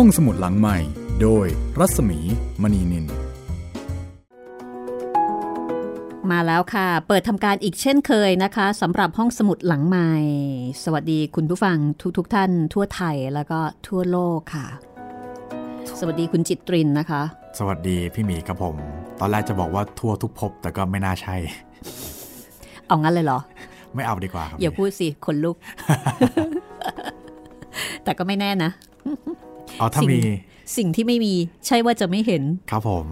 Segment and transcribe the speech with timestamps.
[0.00, 0.78] ห้องสมุดหลังใหม่
[1.22, 1.46] โดย
[1.78, 2.18] รัศมี
[2.62, 3.06] มณีนิน
[6.30, 10.12] มาแล้วค่ะ เปิดทำการอีกเช่นเคยนะคะสำหรับห้องสมุดหลังใหม่
[10.84, 11.76] สวัสดีคุณผู้ฟัง
[12.18, 14.66] ทุกๆทท่าน ทั่วไทยแล้วก็ทั่วโลกค่ะ
[15.98, 17.22] สวัสดีคุณจิตรินนะคะ
[17.58, 18.76] สวัสดีพี่หมีครับผม
[19.20, 21.36] ตอนแรกจะบอกว่าทั่วทุกภพแต่ก็ไม่น่าใช่
[22.86, 23.38] เอางั้นเลยเหรอ
[23.94, 25.56] ไม่เอาดีกว่าครับอย่าพูดสิขนลุก
[28.04, 28.72] แต่ก็ไม่แน่นะ
[29.78, 30.18] เอาถ้ามี
[30.76, 31.34] สิ่งที่ไม่มี
[31.66, 33.06] ใช่ว่าจะไม่เห็น ครับผม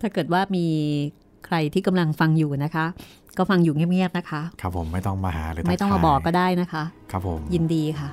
[0.00, 0.66] ถ้าเกิดว่ามี
[1.46, 2.86] ใครที่กำลังฟังอยู่นะคะ
[3.38, 8.08] ก็ฟังอยู่เงียบๆนะคะ ครับผมไม่ต้องมาหาหรือไม่ต้องมาทัทยบอกก็ได้นะคะ ครับผมยินดีค่ะ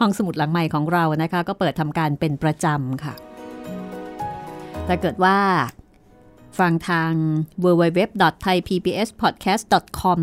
[0.00, 3.14] ห้องสมุดหลังใหม่ของเรานะคะ ก็เปิดทำการเป็นประจำค่ะ
[4.88, 5.36] ถ้าเกิดว่า
[6.58, 7.12] ฟังทาง
[7.64, 10.20] www.thaipbspodcast.com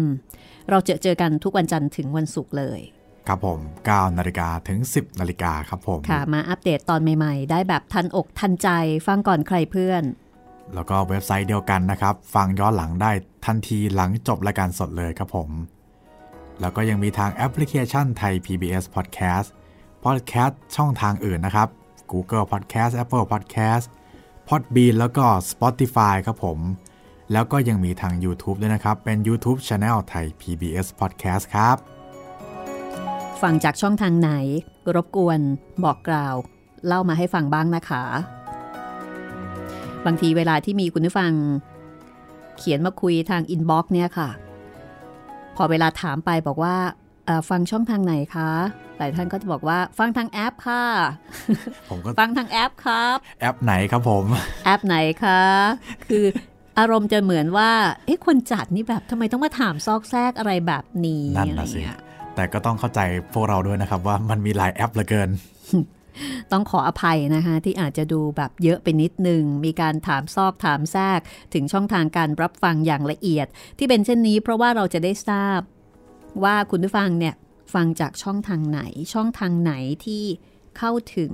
[0.69, 2.81] เราเจอเจอกันทุกวันจันทร์ถึงวันศุกร์เลย
[3.29, 8.69] ครับผม9นาฬิกาถึง 10นาฬิกาครับผม ค่ะ มาอัปเดตตอนใหม่ๆ ได้แบบทันอกทันใจ
[9.07, 10.03] ฟังก่อนใครเพื่อน
[10.73, 13.11] แล้วก็เว็บไซต์เดียวกันนะครับ ฟังย้อนหลังได้
[13.45, 15.49] ทันทีหลังจบรายการสดเลยครับผม
[16.59, 19.47] แล้วก็ยังมีทางแอปพลิเคชันไทย PBS Podcast
[20.05, 21.67] Podcast ช่องทางอื่นนะครับ
[22.11, 23.85] Google Podcast Apple Podcast
[24.47, 26.59] Podbean แล้วก็ Spotify ครับผม
[27.31, 31.98] แล้วก็ยังมีทาง YouTube ด้วยนะครับ เป็น YouTube Channel Thai PBS Podcast ครับ
[33.41, 34.31] ฟังจากช่องทางไหน
[34.95, 35.39] รบกวน
[35.83, 36.35] บอกกล่าว
[36.87, 38.03] เล่ามาให้ฟังบ้างนะคะ
[40.05, 41.31] บางทีเวลาที่มีคุณผู้ฟัง
[42.57, 44.29] เขียนมาคุยทาง inbox เนี่ยค่ะ
[45.55, 46.75] พอเวลาถามไปบอกว่า
[47.25, 48.49] เอ่อฟังช่องทางไหนคะ
[48.97, 50.83] หลายท่านก็จะบอกว่าฟังทางแอปค่ะ
[51.89, 54.25] ผมก็ฟังทางแอปครับ แอปไหนครับผม
[54.65, 55.41] แอปไหนคะ
[56.07, 56.25] คือ
[56.79, 57.71] อารมณ์จะเหมือนว่า
[58.05, 61.99] เอ๊ะคนจัดนี่แบบทำไมต้องมาถามซอกแซกอะไรแบบนี้นั่นอะไรน่ะสิเงี้ย
[62.39, 63.01] แต่ก็ต้องเข้าใจ
[63.33, 65.29] พวกเราด้วยนะครับว่ามันมีหลายแอปเหลือเกิน
[66.51, 71.19] ต้องขออภัยนะคะที่อาจจะดูแบบเยอะไปนิดนึง มีการถามซอกถามแทรก
[71.53, 73.47] ถึงช่องทางการรับฟังอย่างละเอียด
[73.77, 75.59] ที่เป็นเช่นนี้เพราะว่าเราจะได้ทราบ
[76.43, 77.35] ว่าคุณผู้ฟังเนี่ย
[77.73, 78.81] ฟังจากช่องทางไหน
[79.13, 79.73] ช่องทางไหน
[80.05, 80.23] ที่
[80.77, 81.33] เข้าถึง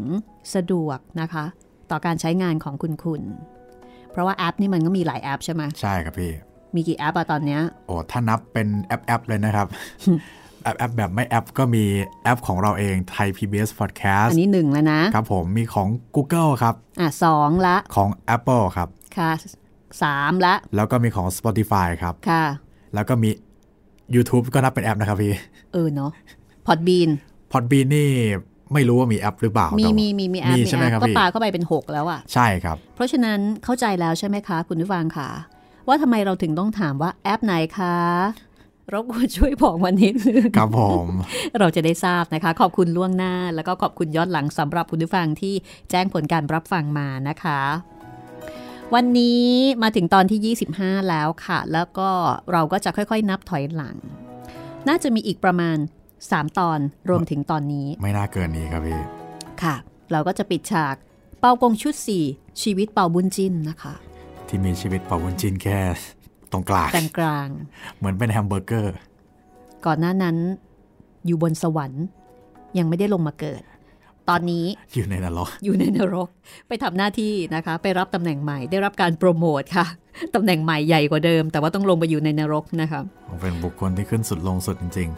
[0.55, 1.45] สะดวกนะคะ
[1.91, 3.21] ต่อการใช้งานของคุณคุณ
[4.11, 6.31] เพราะว่าแอปนี่มันก็มีหลายแอปใช่ไหมใช่ครับพี่
[6.75, 9.67] มีกี่แอปอะตอนเนี้ยโอ้ถ้านับเป็นแอปแอปเลยนะครับ
[10.65, 11.83] แอปแอปแบบไม่แอปก็มี
[12.23, 19.31] แอปของเราเองไทย PBS Podcast อันนี้หนึ่งแล้วนะครับผมมีของ Google ครับอะสองละของ Apple ครับค่ะ
[20.03, 22.43] สามละ แล้วก็มีของ Spotify ครับค่ะ
[22.93, 23.29] แล้วก็มี
[24.15, 25.33] YouTube ก็นับเป็นแอปนะครับพี่
[25.73, 26.11] เออเนาะ
[26.65, 27.09] พอดบีน
[27.51, 28.09] Podbean นี่
[28.73, 35.29] ไม่รู้ว่ามีแอปหรือเปล่า มีแต่ว่ามีมีมีแอปมีมีใช่ไหมแอปครับก็พี่ปาเข้าไปเป็น 6 แล้วอะใช่ครับ เพราะฉะนั้นเข้าใจแล้วใช่ไหมคะ คุณผู้ฟังค่ะ
[35.87, 37.95] ว่าทำไมเราถึงต้องถามว่าแอปไหนคะ
[38.93, 41.07] รบกวนช่วยบอกวันนิดนึงครับผม
[41.59, 45.53] เราจะได้ทราบนะคะ ขอบคุณล่วงหน้า แล้วก็ขอบคุณย้อนหลังสำหรับคุณผู้ฟังที่
[45.91, 47.61] แจ้งผลการรับฟังมานะคะ
[48.95, 49.45] วันนี้
[49.83, 52.09] มาถึงตอนที่ 25 แล้วค่ะ แล้วก็
[52.51, 53.97] เราก็จะค่อยๆ นับถอยหลัง
[54.87, 55.77] น่าจะมีอีกประมาณ
[56.17, 56.79] 3 ตอน
[57.09, 59.01] รวมถึงตอนนี้ ไม่น่าเกินนี้ครับพี่
[59.63, 59.75] ค่ะ
[60.11, 60.95] เราก็จะปิดฉาก
[61.39, 61.95] เป่ากงชุด
[62.27, 63.95] 4 ชีวิตเป่าบุญจินนะคะ
[64.47, 65.79] ที่มีชีวิตเป่าวุ้นจินแค่
[66.55, 67.47] ตรงกลางกลางกลาง
[67.97, 70.35] เหมือนเป็นแฮมเบอร์เกอร์ๆก่อนหน้านั้น
[71.25, 72.05] อยู่บนสวรรค์
[72.77, 73.61] ยังไม่ได้ลงมาเกิด
[74.29, 74.65] ตอนนี้
[74.95, 76.29] อยู่ในนรก อยู่ในนรก
[76.67, 79.85] ไปทำหน้าที่นะคะ ไปรับตำแหน่งใหม่ ได้รับการโปรโมทค่ะ
[80.35, 83.01] ตำแหน่งใหม่ใหญ่กว่าเดิม แต่ว่าต้องลงไปอยู่ในนรกนะคะ
[83.41, 85.09] เป็นบุคคลที่ขึ้นสุดลงสุดจริง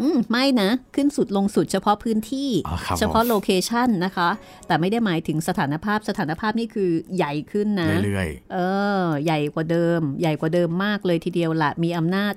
[0.00, 4.28] อืมไม่นะ ขึ้นสุดลงสุดเฉพาะพื้นที่อ๋อครับผมเฉพาะโลเคชันนะคะ
[4.66, 8.58] แต่ไม่ได้หมายถึงสถานภาพสถานภาพนี่คือใหญ่ขึ้นนะๆเรื่อยเอ
[9.02, 12.34] อ ใหญ่กว่าเดิม ใหญ่กว่าเดิมมากเลยทีเดียวละมีอำนาจ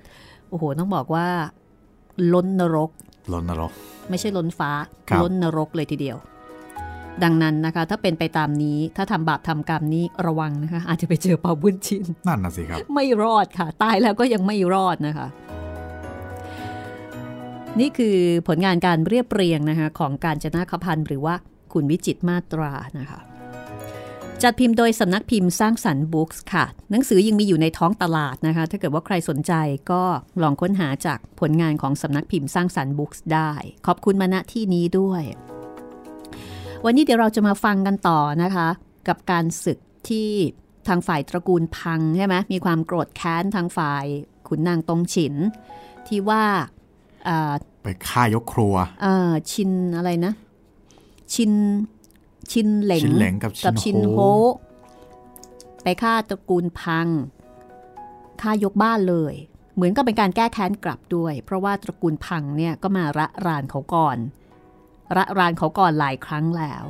[0.49, 1.27] โอ้โห ต้องบอกว่า
[2.33, 3.71] ล้นนรกๆลนนรก
[4.09, 4.71] ไม่ใช่ล้นฟ้า
[5.09, 6.17] ครับล้นนรกเลยทีเดียว
[7.23, 15.27] ดังนั้นนะคะ ถ้าเป็นไปตามนี้ ถ้าทำบาปทำกรรมนี้ระวังนะคะ อาจจะไปเจอเป่าบุญชิน นั่นน่ะสิครับ ไม่รอดค่ะ ตายแล้วก็ยังไม่รอดนะคะ
[17.79, 18.17] นี่คือ
[18.47, 21.35] ผลงานการเรียบเรียงนะคะของการจนาคพันธ์หรือว่า
[21.73, 23.19] คุณวิจิตมาตรานะคะ
[24.43, 29.53] จัดพิมพ์โดยสำนักพิมพ์สร้างสรรค์บุ๊กส์ค่ะ หนังสือยังมีอยู่ในท้องตลาดนะคะ ถ้าเกิดว่าใครสนใจ
[29.91, 30.03] ก็
[30.41, 33.51] ลองค้นหาจากผลงานของสำนักพิมพ์สร้างสรรค์บุ๊กส์ได้
[33.87, 35.23] ขอบคุณมาณที่นี้ด้วย
[36.85, 38.67] วันนี้เดี๋ยวเราจะมาฟังกันต่อนะคะ
[39.07, 40.29] กับการศึกที่
[40.87, 44.05] ทางฝ่ายตระกูลพังใช่ไหมมีความโกรธแค้นทางฝ่าย
[44.47, 45.33] ขุนนางตรงฉิน
[46.07, 46.43] ที่ว่า
[47.83, 50.33] ไปฆ่ายกครัวเอ่อชินอะไรนะ
[51.33, 51.51] ชิน
[52.51, 54.19] ชินเหลงชินเหลงกับชินชินโฮโฮ
[55.83, 57.07] ไปฆ่าตระกูลพัง
[58.41, 59.33] ฆ่ายกบ้านเลย
[59.75, 64.17] เหมือนกับเป็นการแก้แค้นกลับด้วย เพราะว่าตระกูลพังเนี่ยก็มาระรานเขาก่อน
[65.17, 66.83] ระรานเขาก่อนหลายครั้งแล้ว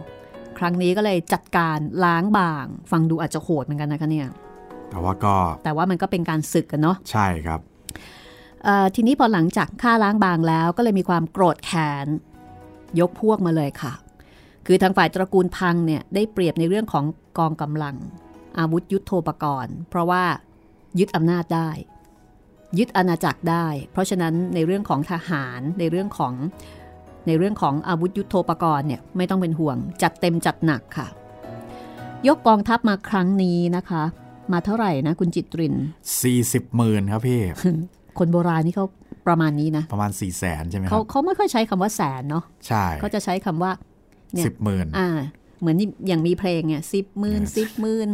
[0.57, 4.27] ครั้งนี้ก็เลยจัดการล้างบาง ฟังดูอาจจะโหดเหมือนกันนะคะเนี่ย
[4.89, 7.72] แต่ว่าก็แต่ว่ามันก็เป็นการศึกกันเนาะใช่ครับเอ่อ
[8.95, 12.07] ทีนี้พอหลังจากฆ่าล้างบางแล้วก็เลยมีความโกรธแค้น
[12.99, 13.93] ยกพวกมาเลยค่ะ
[14.65, 17.05] คือทางฝ่ายตระกูลพังเนี่ยได้เปรียบในเรื่องของ
[17.37, 17.95] กองกำลัง
[18.59, 20.23] อาวุธยุโทโธปกรณ์ เพราะว่า
[20.99, 21.69] ยึดอำนาจได้
[22.77, 26.33] ยึดอาณาจักรได้ เพราะฉะนั้นในเรื่องของทหารในเรื่องของ
[27.27, 31.07] ในเรื่องของอาวุธยุโทโธปกรณ์เนี่ยไม่ต้องเป็นห่วง จัดเต็มจัดหนักค่ะ
[32.27, 34.03] ยกกองทัพมาครั้งนี้นะคะ
[34.53, 35.75] มาเท่าไหร่นะคุณจิตริน
[36.25, 37.41] 40หมื่นครับพี่
[38.19, 38.85] คนโบราณนี่เขา
[39.27, 43.71] ประมาณนี้นะ ประมาณ4ี่แสนใช่ไหมคเขารับเขาไม่ค่อยใช้คำว่าแสนเนาะใช่เขาจะใช้คำว่า
[44.33, 45.09] เนี่ยสิบหมื่นอ่า
[45.59, 45.77] เหมือน
[46.07, 48.09] อย่างมีเพลงเนี่ยสิบหมื่นสิบหมื่น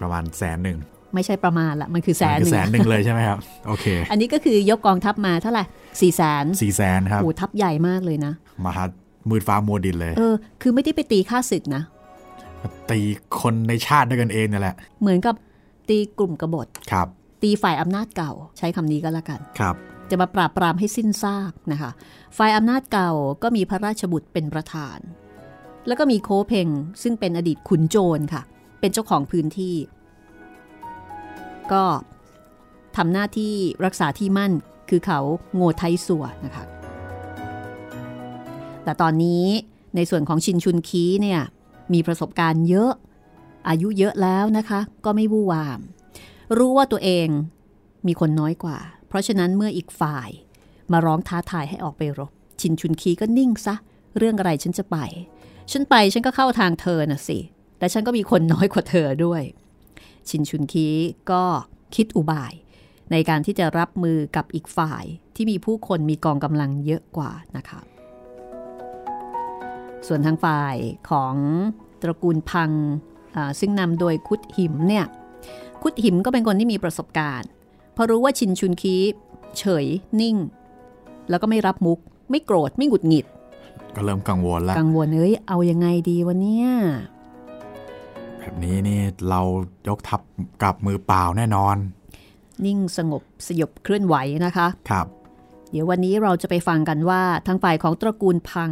[0.00, 0.78] ประมาณแสนหนึ่ง
[1.14, 5.64] ไม่ใช่ประมาณละมันคือแสนหคือนึ่งแสนหนึ่งเลยใช่ไหมครับโอเค อันนี้ก็คือยกกองทัพมาเท่าไหร่
[6.00, 8.32] สี่แสนสี่แสนครับโอ้ทัพใหญ่มากเลยนะ
[8.64, 8.84] มหา
[9.30, 11.82] มืดฟ้ามัวดินเลยเออคือไม่ได้ไปตีค่าศึกนะ
[12.90, 13.00] ตี
[13.40, 15.34] คนในชาติด้วยกันเองนั่นแหละ เหมือนกับ
[15.88, 17.08] ตีกลุ่มกบฏครับ
[17.42, 19.76] ตีฝ่ายอำนาจเก่า ใช้คำนี้ก็แล้วกันครับ
[20.10, 21.90] จะมาปราบปรามให้สิ้นซากนะคะ
[22.36, 23.10] ฝ่ายอำนาจเก่า
[23.42, 24.98] ก็มีพระราชบุตรเป็นประธาน
[25.86, 26.68] แล้วก็มีโคเพง
[27.02, 28.42] ซึ่งเป็นอดีตขุนโจรค่ะ
[28.80, 29.76] เป็นเจ้าของพื้นที่
[31.72, 31.84] ก็
[32.96, 33.54] ทำหน้าที่
[33.84, 34.52] รักษาที่มั่น
[34.90, 35.20] คือเขา
[35.54, 36.64] โง่ไทสัวนะคะ
[38.84, 39.44] แต่ตอนนี้
[39.96, 41.40] ในส่วนของชินชุนคีเนี่ย
[41.92, 42.92] มีประสบการณ์เยอะ
[43.68, 45.80] อายุเยอะแล้วนะคะ ก็ไม่วู่วาม
[46.58, 47.28] รู้ว่าตัวเอง
[48.06, 50.30] มีคนน้อยกว่า เพราะฉะนั้นเมื่ออีกฝ่าย
[50.92, 52.30] มาร้องท้าทายให้ออกไปรบ
[52.60, 53.74] ชินชุนคีก็นิ่งซะ
[54.18, 54.96] เรื่องอะไรฉันจะไป
[55.72, 57.38] ฉันไปฉันก็เข้าทางเธอน่ะสิ
[57.78, 59.42] และฉันก็มีคนน้อยกว่าเธอด้วย
[60.28, 60.88] ชินชุนคี
[61.30, 61.42] ก็
[61.94, 62.52] คิดอุบาย
[63.10, 65.04] ในการที่จะรับมือกับอีกฝ่าย
[65.34, 67.80] ที่มีผู้คนมีกองกำลังเยอะกว่านะคะ
[70.06, 70.76] ส่วนทางฝ่าย
[71.10, 71.34] ของ
[72.02, 72.70] ตระกูลพัง
[73.60, 75.06] ซึ่งนำโดยคุดหิมเนี่ย
[75.82, 77.48] คุดหิมก็เป็นคนที่มีประสบการณ์
[77.96, 78.96] พอรู้ว่าชินชุนคี
[79.58, 79.86] เฉย
[80.20, 80.36] นิ่ง
[81.28, 81.98] แล้วก็ไม่รับมุก
[82.30, 83.26] ไม่โกรธไม่หงุดหงิด
[83.94, 86.68] ก็เริ่มกังวลแล้วกังวลเอ้ยเอายังไงดีวะเนี่ย
[88.38, 89.40] แบบนี้นี่เรา
[89.88, 90.20] ยกทัพ
[90.62, 91.76] กลับมือเปล่าแน่นอน
[92.64, 94.16] นิ่งสงบสยบเคลื่อนไหว
[94.46, 95.06] นะคะครับ
[95.70, 98.70] เดี๋ยววันนี้เราจะไปฟังกันว่าทางฝ่ายของตระกูลพัง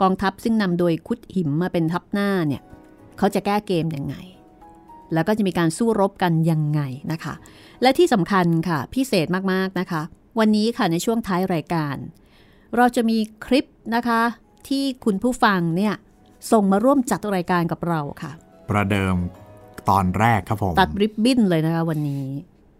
[0.00, 2.62] กองทัพซึ่งนำโดยคุดหิมมาเป็นทัพหน้าเนี่ย
[3.18, 4.14] เขาจะแก้เกมยังไง
[5.14, 6.80] แล้วก็จะมีการสู้รบกันยังไง
[7.12, 7.34] นะคะ
[7.82, 10.02] และที่สำคัญค่ะ พิเศษมากๆนะคะ
[10.38, 11.96] วันนี้ค่ะในช่วงท้ายรายการ
[12.76, 13.64] เราจะมีคลิป
[13.94, 14.20] นะคะ
[14.68, 15.94] ที่คุณผู้ฟังเนี่ย
[16.52, 18.32] ส่งมาร่วมจัดรายการกับเราค่ะ
[18.68, 19.16] ประเดิม
[19.90, 22.26] ตอนแรกครับผม ตัดริบบิ้นเลยนะคะวันนี้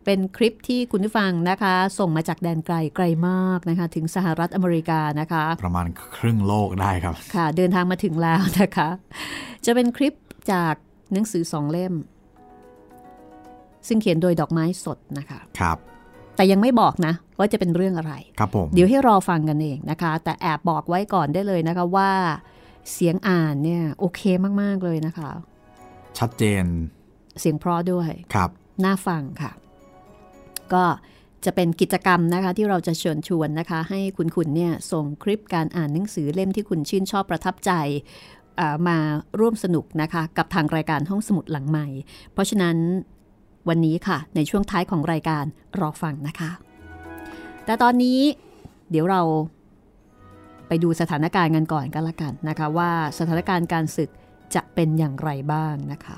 [0.04, 5.86] เป็นคลิปที่คุณผู้ฟังนะคะ ส่งมาจากแดนไกลไกลมากนะคะ ถึงสหรัฐอเมริกานะคะ ประมาณ
[6.16, 8.88] ครึ่งโลกได้ครับ ค่ะ เดินทางมาถึงแล้วนะคะ
[9.64, 10.14] จะเป็นคลิป
[10.52, 10.74] จาก
[11.12, 11.92] หนังสือสองเล่ม
[13.88, 15.78] ซึ่งเขียนโดยดอกไม้สดนะคะครับ
[16.36, 22.10] แต่ยังไม่บอกนะ ว่าจะเป็นเรื่องอะไรครับผมเดี๋ยวให้รอฟังกันเองนะคะ แต่แอบบอกไว้ก่อนได้เลยนะคะว่า
[22.92, 24.20] เสียงอ่านเนี่ยโอเค
[24.62, 25.30] มากๆเลยนะคะ
[26.18, 26.64] ชัดเจน
[27.40, 28.50] เสียงเพราะด้วยครับ
[28.84, 29.52] น่าฟังค่ะ
[30.72, 30.84] ก็
[31.44, 37.72] จะเป็นกิจกรรมนะคะ ที่เราจะเชิญชวนนะคะ ให้คุณคุณเนี่ยส่งคลิปการอ่านหนังสือเล่มที่คุณชื่นชอบประทับใจ
[38.60, 38.98] อ่ามา
[39.40, 41.86] ร่วมสนุกนะคะ กับทางรายการห้องสมุดหลังใหม่
[42.32, 42.76] เพราะฉะนั้น
[43.68, 45.44] วันนี้ค่ะ ในช่วงท้ายของรายการ
[45.80, 46.50] รอฟังนะคะ
[47.64, 48.18] แต่ตอนนี้
[48.90, 49.22] เดี๋ยวเรา
[50.68, 54.10] ไปดูสถานการณ์กันก่อนก็แล้วกันนะคะ ว่าสถานการณ์การศึก
[54.54, 56.16] จะเป็นอย่างไรบ้างนะคะ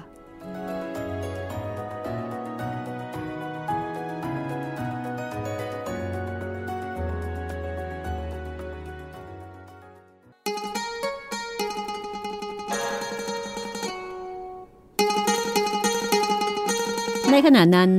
[17.50, 17.93] ขณะนั้น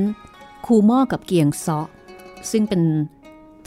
[0.66, 1.88] ครูหม่อกับเกียงเซาะ
[2.51, 2.84] ซึ่งเป็น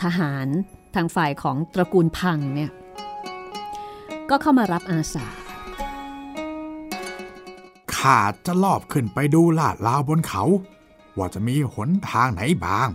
[0.03, 0.47] ทหาร
[0.95, 2.71] ทางฝ่ายของตระกูลพังเนี่ย
[4.31, 5.27] ก็เข้ามารับอาสา
[7.95, 10.43] ข้าจะลอบขึ้นไปดูลาดลาวบนเขา
[11.17, 12.89] ว่าจะมีหนทางไหนบ้าง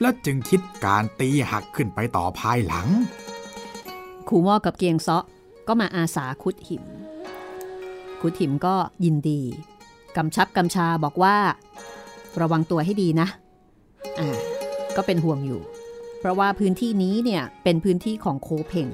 [0.00, 2.86] และจึงคิดการตีหักขึ้นไปต่อภายหลัง
[4.28, 5.24] ครูหม่อกับเกียงเซาะ
[5.68, 6.84] ก็มาอาสาคุดหิม
[8.20, 9.42] คุดหิมก็ยินดี
[10.16, 11.36] กำชับกำชาบอกว่า
[12.40, 13.28] ระวังตัวให้ดีนะ
[14.20, 14.38] อ่า
[14.96, 15.60] ก็เป็นห่วงอยู่
[16.18, 18.88] เพราะว่าพื้นที่นี้เนี่ยเป็นพื้นที่ของโคเพง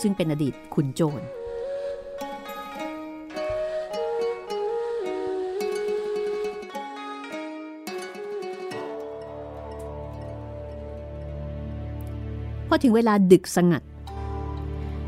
[0.00, 1.22] ซึ่งเป็นอดีตขุนโจร
[12.68, 13.82] พอถึงเวลาดึกสงัด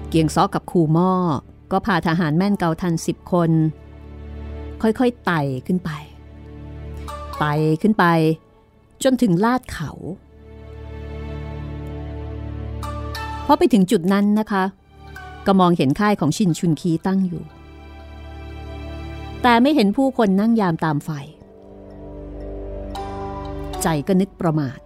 [0.09, 1.11] เกียงซอกับคูม้อ
[1.73, 3.51] ก็พาทหารแม่นเกาทันสิบคน
[4.83, 5.91] ค่อยๆไต่ขึ้นไป
[7.39, 8.05] ไต่ขึ้นไป
[9.05, 9.91] จนถึงลาดเขา
[13.47, 14.65] พอไปถึงจุดนั้นนะคะ
[15.47, 17.43] ก็มองเห็นค่ายของชินชุนคีตั้งอยู่
[19.43, 21.11] แต่ไม่เห็นผู้คนนั่งยามตามไฟ
[23.83, 24.79] ใจก็นึกประมาท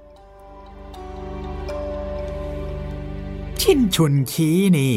[3.61, 4.97] ชินชุนคีนี่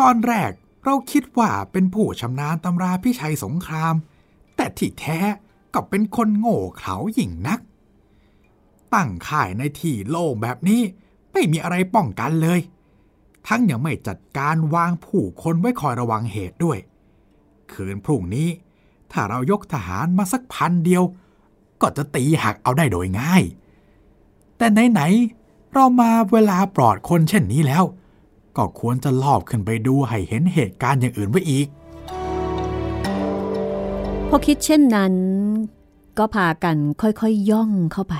[0.00, 0.50] ตอนแรก
[0.84, 3.94] เราคิดว่าเป็นผู้ชำนาญตำราพิชัยสงคราม
[4.66, 5.18] แต่ที่แท้
[5.74, 7.60] ก็เป็นคนโง่เขลาหยิ่งนัก
[8.94, 10.82] ตั้งค่ายในที่โล่งแบบนี้
[11.32, 12.60] ไม่มีอะไรป้องกันเลย
[13.46, 16.78] ทั้งยังไม่จัดการวางผู้คนไว้คอยระวังเหตุด้วย
[17.72, 18.48] คืนพรุ่งนี้
[19.12, 21.02] ถ้าเรายกทหารมาสักพันเดียว
[21.80, 23.42] ก็จะตีหักเอาได้โดยง่าย
[24.56, 27.84] แต่ไหนๆเรามาเวลาปลอดคนเช่นนี้แล้ว
[28.56, 31.68] ก็ควรจะลอบขึ้นไปดูให้เห็นเหตุการณ์อย่างอื่นไว้อีก
[34.30, 35.14] พอคิดเช่นนั้น
[36.18, 38.14] ก็พากันค่อยๆยย่องเข้าไป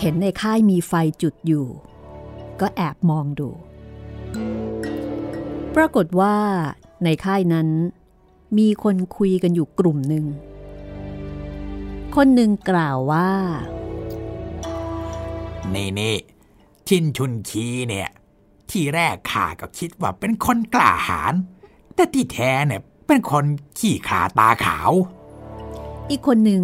[0.00, 1.66] เห็นในค่ายมีไฟจุดอยู่
[2.60, 3.48] ก็แอบมองดู
[5.74, 6.36] ปรากฏว่า
[7.04, 7.68] ในค่ายนั้น
[8.58, 10.24] มีคนคุยกันอยู่กลุ่มหนึ่ง
[12.16, 13.30] คนหนึ่งกล่าวว่า
[15.74, 16.16] นี่นี่
[16.88, 18.10] ชินชุนคีเนี่ย
[18.70, 21.34] ที่แรกข้าก็คิดว่าเป็นคนกล้าหาญ
[21.94, 22.82] แต่ที่แท้เนี่ย
[23.14, 23.46] เป็นคน
[23.78, 24.92] ขี้ขลาดตาขาว
[26.10, 26.62] อีกคนหนึ่ง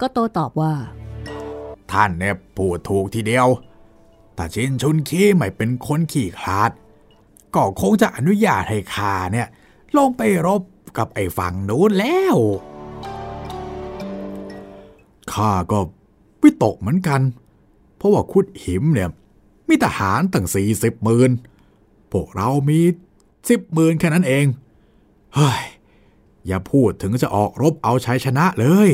[0.00, 0.74] ก็โต้ตอบว่า
[1.92, 3.48] ท่านเนี่ยพูดถูกทีเดียว
[4.34, 6.70] แต่ชินชุนคีไม่เป็นคนขี้ขลาด
[7.54, 9.48] ก็คงจะอนุญาตให้ข้าเนี่ย
[9.96, 10.62] ลงไปรบ
[10.98, 12.36] กับไอ้ฝั่งนู้นแล้ว
[15.32, 15.78] ข้าก็
[16.42, 17.20] วิตกเหมือนกัน
[17.96, 19.10] เพราะว่าคุดหิมเนี่ย
[19.68, 21.30] มีทหารตั้งสี่สิบหมื่น
[22.12, 22.80] พวกเรามี
[23.48, 24.46] สิบหมื่นแค่นั้นเอง
[25.38, 25.64] เฮ้ย
[26.46, 28.90] อย่าพูดถึงจะออกรบเอาชัยชนะเลย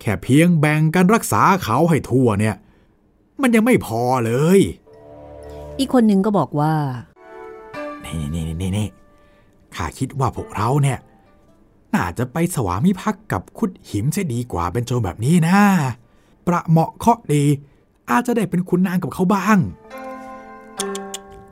[0.00, 2.56] แค่เพียงแบ่งกันรักษาเขาให้ทั่วเนี่ย
[3.42, 4.60] มันยังไม่พอเลย
[5.78, 6.74] อีกคนหนึ่งก็บอกว่า
[8.04, 8.88] นี่นี่นี่นี่
[9.74, 10.98] ข้าคิดว่าพวกเราเนี่ย
[11.94, 15.58] น่าจะไปสวามิภักดิ์กับคุดหิมเสียดีกว่าเป็นโจรแบบนี้นะ
[16.46, 17.44] ประเหมาะเคราะห์ดี
[18.10, 19.58] อาจจะได้เป็นคุณนางกับเขาบ้าง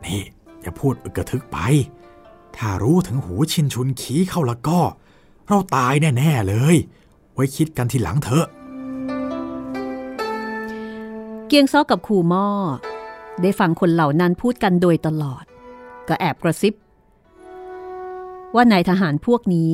[0.05, 0.23] นี่
[0.61, 1.59] อย่าพูดอึกกระทึกไป
[2.59, 4.81] ถ้ารู้ถึงหูชินชุนขีเข้าแล้วก็
[5.47, 6.77] เราตายแน่ ๆ เลย
[7.33, 8.47] ไว้คิดกันทีหลังเถอะ
[11.47, 12.49] เกียงซอกับคูหม้อ
[13.43, 15.45] ได้ฟังคนเหล่านั้นพูดกันโดยตลอด
[16.09, 16.75] ก็แอบกระซิบ
[18.55, 19.73] ว่านายทหารพวกนี้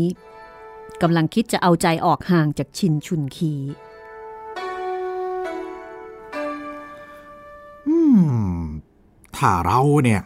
[1.03, 3.55] กำลังคิดจะเอาใจออกห่างจากชินชุนคี
[7.87, 7.97] อื
[8.59, 8.61] ม
[9.37, 10.23] ถ้าเราเนี่ย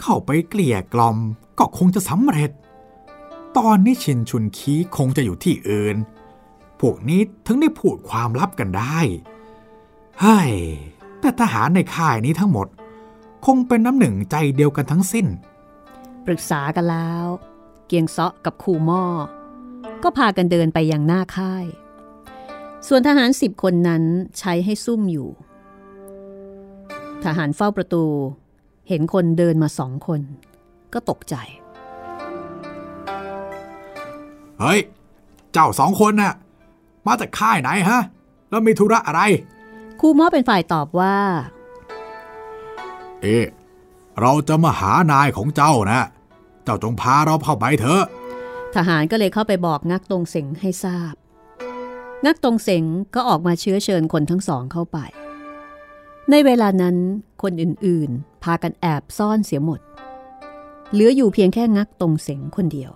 [0.00, 1.18] เข้าไปเกลี่ยกล่อม
[1.58, 2.50] ก็คงจะสำเร็จ
[3.58, 5.96] ตอนนี้ชินชุนคีคงจะอยู่ที่อื่น
[6.80, 8.98] พวกนี้ถึงได้พูดความลับกันได้
[10.20, 10.52] เฮ้ย
[11.20, 12.68] แต่ทหารในค่ายนี้ทั้งหมด
[13.46, 15.26] คงเป็นน้ำหนึ่งใจเดียวกันทั้งสิ้น
[16.26, 17.26] ปรึกษากันแล้ว
[17.86, 19.04] เกียงซอกับคูหม้อ
[20.02, 21.66] ก็พากันเดินไปยังหน้าค่าย
[22.88, 24.04] ส่วนทหารสิบคนนั้น
[24.38, 25.30] ใช้ให้ซุ่มอยู่
[27.24, 28.04] ทหารเฝ้าประตู
[28.90, 30.20] เห็นคนเดินมาสองคน
[30.92, 31.34] ก็ตกใจ
[34.60, 34.80] เฮ้ย
[35.52, 36.34] เจ้าสองคนน่ะ
[37.06, 38.00] มาจากค่ายไหนฮะ
[38.50, 39.22] แล้วมีธุระอะไร
[40.00, 41.16] ครูหม้อเป็นฝ่ายตอบว่า
[43.22, 43.44] เอ๊ะ
[44.20, 46.00] เราจะมาหานายของเจ้านะ
[46.64, 48.04] เจ้าจงพาเราเข้าไปเถอะ
[48.74, 51.14] ทหารก็เลยเข้าไปบอกงักตรงเสงให้ทราบ
[52.24, 54.98] งักตรงเสงก็ออกมาเชื้อเชิญคนทั้งสองเข้าไป
[56.30, 56.96] ในเวลานั้น
[57.42, 59.80] คนอื่นๆ พากันแอบซ่อนเสียหมด
[60.92, 62.92] เหลืออยู่เพียงแค่งักตรงเสงคนเดียว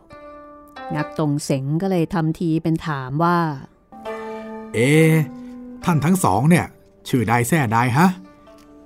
[0.94, 3.38] งักตรงเสงก็เลยทำทีเป็นถามว่า
[4.74, 5.12] เอ๊ะ
[5.84, 6.66] ท่านทั้งสองเนี่ย
[7.08, 8.08] ชื่อใดแท่ใดฮะ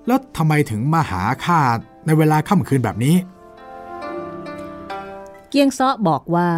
[0.07, 1.61] แล้วทำไมถึงมาหาข้า
[2.07, 3.17] ในเวลาค่ำคืนแบบนี้
[5.49, 6.51] เกียงซ้อบอกว่า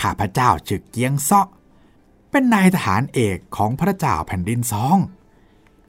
[0.00, 1.48] ข้าพระเจ้าชื่อเกียงเซาะ
[2.30, 4.96] เป็นนายทหารเอกของพระเจ้าแผ่นดินสอง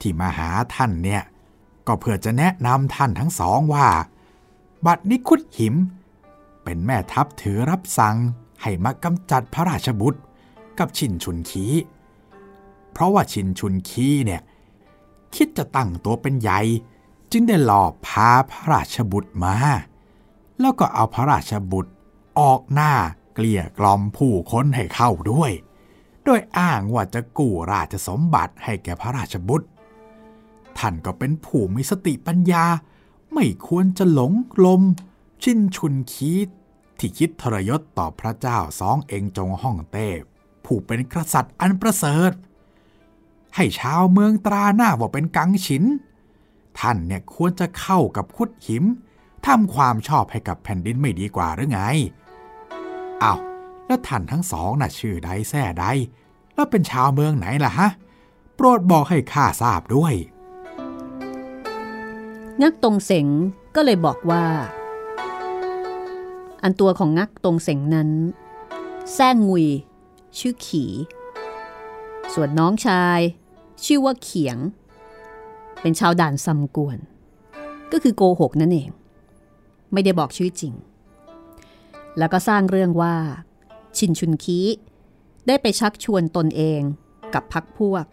[0.00, 1.22] ที่มาหาท่านเนี่ย
[1.86, 3.88] ก็เพื่อจะแนะนำท่านทั้งสองว่า
[4.86, 5.74] บัดนี้คุดหิม
[6.64, 8.16] เป็นแม่ทัพถือรับสั่ง
[8.62, 10.20] ให้มากำจัดพระราชบุตร
[10.78, 11.66] กับชินชุนคี
[12.92, 14.42] เพราะว่าชินชุนคีเนี่ย
[15.34, 16.60] คิดจะตั้งตัวเป็นใหญ่
[17.32, 19.54] จึงได้หลอบพาพระราชบุตรมา
[20.60, 21.92] แล้วก็เอาพระราชบุตร
[22.40, 22.92] ออกหน้า
[23.34, 25.52] เกลี้ยกล่อมผู้คนให้เข้าด้วย
[26.24, 29.66] โดยอ้างว่าจะกู้ราชสมบัติให้แก่พระราชบุตร
[30.78, 32.64] ท่านก็เป็นผู้มีสติปัญญา
[33.34, 34.32] ไม่ควรจะหลง
[34.64, 34.82] ลม
[35.42, 36.32] ชินชุนคี
[36.98, 40.08] ที่คิดทรยศต่อพระเจ้าสองเองจงฮ่องเต้
[40.64, 42.32] ผู้เป็นกษัตริย์อันประเสริฐ
[43.54, 45.84] ให้ชาวเมืองตราหน้าว่าเป็นกังฉิน
[46.78, 48.84] ท่านเนี่ยควรจะเข้ากับคุดหิม
[49.46, 51.80] ทำความชอบให้กับแผ่นดินไม่ดีกว่าหรือไง
[53.22, 53.38] อา้าว
[53.86, 55.84] แล้วท่านทั้งสองน่ะชื่อใดแท้ใด
[56.54, 57.88] แล้วเป็นชาวเมืองไหนล่ะฮะ
[58.54, 60.14] โปรดบอกให้ข้าทราบด้วย
[62.62, 63.26] งักตรงเสง
[63.74, 64.44] ก็เลยบอกว่า
[66.62, 68.10] อันตัวของงักตรงเสงนั้น
[69.14, 69.66] แซงงุย
[70.38, 70.84] ชื่อขี
[72.34, 73.20] ส่วนน้องชาย
[73.84, 74.58] ชื่อว่าเขียง
[75.80, 76.98] เป็นชาวด่านซัมกวน
[77.92, 78.90] ก็คือโกหกนั่นเอง
[79.92, 80.74] ไม่ได้บอกชื่อจริง
[82.18, 83.16] แล้วก็สร้างเรื่องว่า
[83.98, 84.60] ชินชุนคี
[85.46, 86.80] ได้ไปชักชวนตนเอง
[87.34, 88.04] กับพักพวก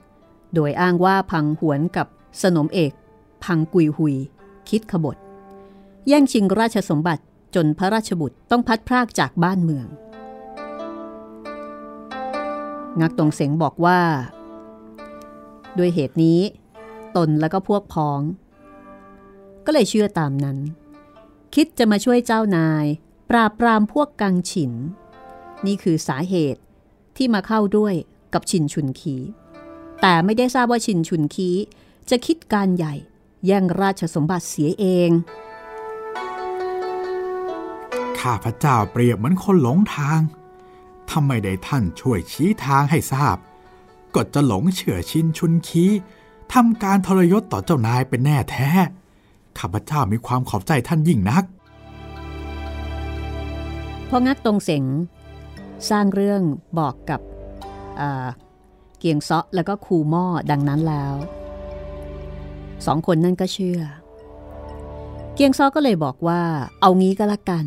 [0.53, 2.07] โดยอ้างว่าพังหวนกับ
[2.41, 2.93] สนมเอก
[3.43, 4.15] พังกุยหุย
[4.69, 5.17] คิดขบฏ
[6.07, 7.23] แย่งชิงราชสมบัติ
[7.55, 9.87] จนพระราชบุตรต้องพัดพรากจากบ้านเมือง
[13.01, 13.99] งักตงเสงบอกว่า
[15.77, 16.39] ด้วยเหตุนี้
[17.15, 18.21] ตนแล้วก็พวกพ้อง
[19.65, 20.57] ก็เลยเชื่อตามนั้น
[21.55, 22.85] คิดจะมาช่วยเจ้านาย
[23.29, 24.73] ปราบปรามพวกกังฉิน
[25.65, 26.61] นี่คือสาเหตุ
[27.17, 27.93] ที่มาเข้าด้วย
[28.33, 29.15] กับชินชุนคี
[30.01, 31.49] แต่ไม่ได้ทราบว่าชินชุนคี
[32.09, 32.95] จะคิดการใหญ่
[33.45, 35.11] แย่งราชสมบัติเสียเอง
[38.19, 40.19] ข้าพระเจ้าเปรียบเหมือนคนหลงทาง
[41.11, 43.37] ทำไมได้ท่านช่วยชี้ทางให้ทราบ
[44.15, 45.85] ก็จะหลงเชื่อชินชุนคี
[46.53, 48.69] ทำการทรยศต่อเจ้านายเป็นแน่แท้
[49.59, 51.43] ข้าพเจ้ามีความขอบใจท่านยิ่งนัก
[54.09, 54.83] พองักตรงเสง
[55.89, 56.41] สร้างเรื่อง
[56.79, 57.21] บอกกับ
[58.97, 61.13] เกียงเซาะแล้วก็คูหม้อดังนั้นแล้ว
[62.85, 63.81] สองคนนั่นก็เชื่อ
[65.33, 66.41] เกียงซอก็เลยบอกว่า
[66.81, 67.65] เอางี้ก็แล้วกัน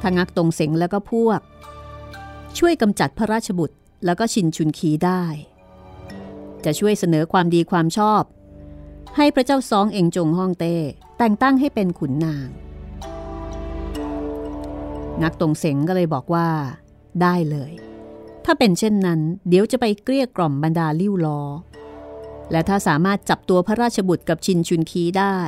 [0.00, 1.40] ถ้างักตรงเสงแล้วก็พวก
[2.58, 5.22] ช่วยกำจัดพระราชบุตรแล้วก็ชินชุนคีได้
[6.64, 8.22] จะช่วยเสนอความดีความชอบ
[9.16, 10.76] ให้พระเจ้าซองเองจงฮ่องเต้
[11.18, 12.48] แต่งตั้งให้เป็นขุนนาง
[15.22, 16.48] นักตรงเสงก็เลยบอกว่า
[17.22, 17.72] ได้เลย
[18.44, 21.40] ถ้าเป็นเช่นนั้น เดี๋ยวจะไปเกลี้ยกล่อมบรรดาลิ้วล้อ
[22.50, 25.38] และถ้าสามารถจับตัวพระราชบุตรกับชินชุนคีได้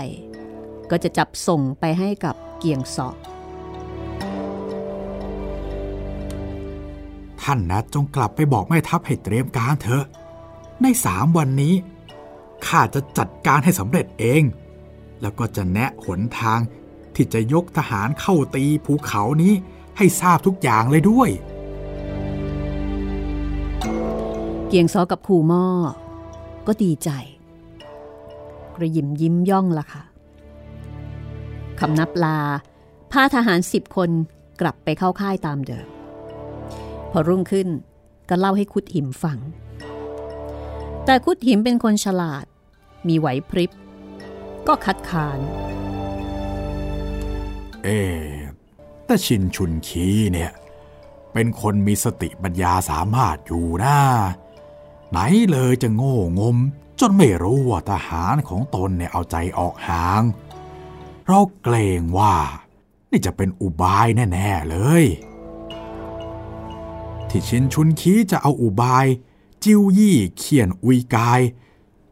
[0.91, 3.09] ก็จะจับส่งไปให้กับเกียงซอ
[7.43, 10.05] ท่านนะจงกลับไปบอกแม่ทัพให้เตรียมการเถอะ
[10.83, 11.75] ในสามวันนี้
[12.67, 14.43] ข้าจะจัดการให้สำเร็จเอง
[15.21, 16.61] แล้วก็จะแนะหนทาง
[17.15, 19.53] ที่จะยกทหารเข้าตีภูเขานี้
[19.97, 21.31] ให้ทราบทุกอย่างเลยด้วย
[24.69, 25.67] เกียงซอกับคูหม้อ
[26.69, 27.11] ก็ดีใจ
[28.77, 30.03] กระยิมยิ้มย่องละค่ะ
[31.81, 32.39] คำนับลา
[33.13, 34.11] พาทหารสิบคน
[34.61, 35.87] กลับไปเข้าค่ายตามเดิม
[37.11, 37.69] พอรุ่งขึ้น
[38.29, 39.39] ก็เล่าให้คุดหิมฟัง
[41.05, 42.45] แต่คุดหิมเป็นคนฉลาด
[43.09, 43.71] มีไหวพริบ
[44.67, 45.39] ก็คัดค้าน
[47.85, 47.89] เอ
[49.07, 50.53] แต่ชินชุนคีเนี่ย
[51.33, 53.97] เป็นคนมีสติปัญญาสามารถอยู่นะ
[55.11, 55.19] ไหน
[55.51, 56.57] เลยจะโง่งม
[57.01, 60.23] จนไม่รู้ว่าทหารของตนเนี่ยเอาใจออกห่าง
[61.27, 62.35] เราเกรงว่า
[63.11, 65.05] นี่จะเป็นอุบายแน่ ๆ เลย
[67.29, 69.07] ที่ชินชุนคีจะเอาอุบาย
[69.65, 71.41] จิ้วยี่เขียนอุยกาย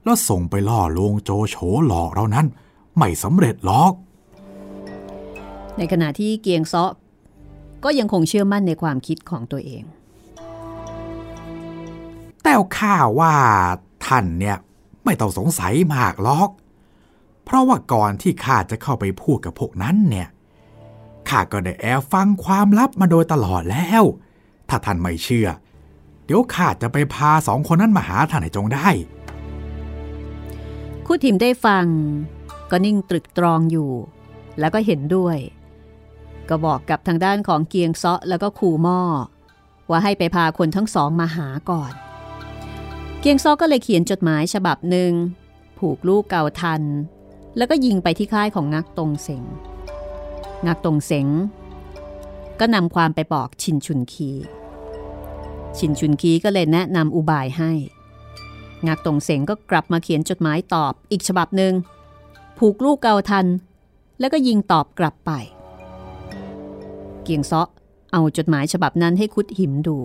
[0.04, 1.56] แล้วส่งไปล่อลวงโจโฉ
[1.86, 2.46] หลอกเรานั้น
[2.96, 3.92] ไม่สำเร็จหรอก
[5.76, 6.92] ในขณะที่เกียงซาะ
[7.84, 9.84] ก็ยังคงเชื่อมั่นในความคิดของตัวเอง
[12.48, 13.34] แต่ข้าว่า
[14.06, 14.56] ท่านเนี่ย
[15.04, 16.50] ไม่ต้องสงสัยมากหรอก
[17.44, 20.28] เพราะว่าก่อนที่ข้าจะเข้าไปพูดกับพวกนั้นเนี่ย
[21.28, 24.02] ข้าก็ได้แอบฟังความลับมาโดยตลอดแล้ว
[24.68, 25.48] ถ้าท่านไม่เชื่อ
[26.24, 28.88] เดี๋ยวข้าจะไปพาสองคนนั้นมาหาท่านให้จงได้
[31.06, 31.86] คูทิมได้ฟัง
[32.70, 33.90] ก็นิ่งตรึกตรองอยู่
[34.58, 35.38] แล้วก็เห็นด้วย
[36.48, 39.00] ก็บอกกับทางด้านของเกียงเซาะแล้วก็คูม้อ
[39.90, 41.92] ว่าให้ไปพาคนทั้งสองมาหาก่อน
[43.28, 45.12] กียงซอก็เลยเขียนจดหมายฉบับหนึ่ง
[45.78, 46.82] ผูกลูกเก่าทัน
[47.56, 49.44] แล้วก็ยิงไปที่ค่ายของงักตรงเสง
[50.66, 51.28] งักตรงเสง
[52.60, 54.30] ก็นำความไปบอกชินชุนคี
[55.78, 57.72] ชินชุนคีก็เลยแนะนำอุบายให้
[58.86, 61.72] งักตรงเสงก็กลับมาเขียนจดหมายตอบอีกฉบับหนึ่ง
[62.58, 63.46] ผูกลูกเก่าทัน
[64.20, 65.30] แล้วก็ยิงตอบกลับไป
[67.22, 67.68] เกียงซาะ
[68.12, 69.98] เอาจดหมายฉบับนั้นให้คุดหิมดู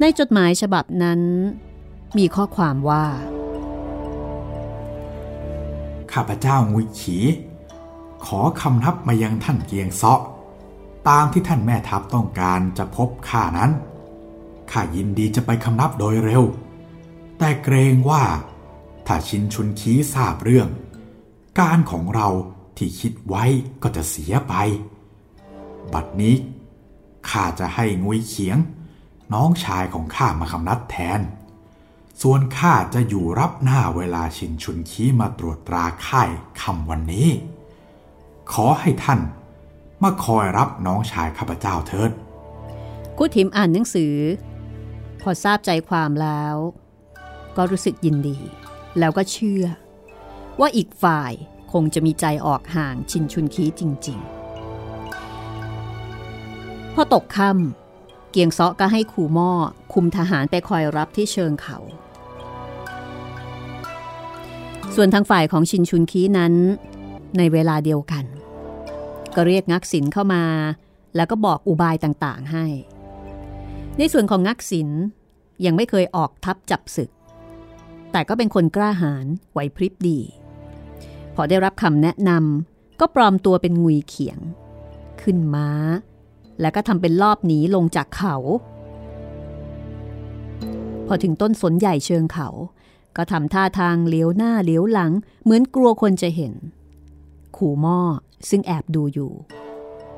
[0.00, 1.20] ในจดหมายฉบับนั้น
[2.18, 3.04] มีข้อความว่า
[6.12, 7.18] ข้าพเจ้างุยขี
[8.26, 10.20] ขอคำนับมายังท่านเกียงเซาะ
[11.08, 13.70] ตามที่ท่านแม่ทัพต้องการจะพบข้านั้น
[14.70, 16.42] ข้ายินดีจะไปคำนับโดยเร็ว
[17.38, 18.22] แต่เกรงว่า
[19.06, 20.68] ถ้าชินชุนคีทราบเรื่อง
[21.60, 22.28] การของเรา
[22.76, 23.44] ที่คิดไว้
[23.82, 24.54] ก็จะเสียไป
[25.92, 26.34] บัดนี้
[27.30, 28.58] ข้าจะให้งุยเขียง
[29.32, 31.20] น้องชายของข้ามาคำนัดแทน
[32.22, 36.30] ส่วนข้าจะอยู่รับหน้าเวลาชินชุนคีมาตรวจตราค่าย
[36.62, 37.28] คำวันนี้
[38.52, 39.20] ขอให้ท่าน
[40.02, 42.10] มาคอยรับน้องชายข้าพเจ้าเถิด
[43.18, 44.14] กุถิมอ่านหนังสือ
[45.20, 46.56] พอทราบใจความแล้ว
[47.56, 48.38] ก็รู้สึกยินดี
[48.98, 49.64] แล้วก็เชื่อ
[50.60, 51.32] ว่าอีกฝ่าย
[51.72, 54.28] คงจะมีใจออกห่างชินชุนคีจริง ๆ
[56.94, 59.52] พอตกค่ำเกียงเซาะก็ให้ขู่หม้อ
[59.92, 61.78] คุมทหารไปคอยรับที่เชิงเขา
[64.94, 66.54] ส่วนทางฝ่ายของชินชุนคีนั้น
[67.38, 68.24] ในเวลาเดียวกัน
[69.34, 70.44] ก็เรียกงักษินเข้ามา
[71.16, 72.66] แล้วก็บอกอุบายต่างๆให้
[73.98, 74.88] ในส่วนของงักษิน
[75.64, 77.10] ยังไม่เคยออกทัพจับศึก
[78.12, 80.20] แต่ก็เป็นคนกล้าหาญไหวพริบดี
[81.34, 84.38] พอได้รับคำแนะนำก็ปลอมตัวเป็นงุยเขียง
[85.22, 85.68] ขึ้นม้า
[86.60, 88.36] แล้วก็ทำเป็นลอบหนีลงจากเขา
[91.06, 92.48] พอถึงต้นสนใหญ่เชิงเขา
[93.16, 96.54] ก็ทำท่าทางเลี้ยวหน้าเลี้ยวหลัง เหมือนกลัวคนจะเห็น
[97.56, 97.98] ขู่หม้อ
[98.48, 99.32] ซึ่งแอบดูอยู่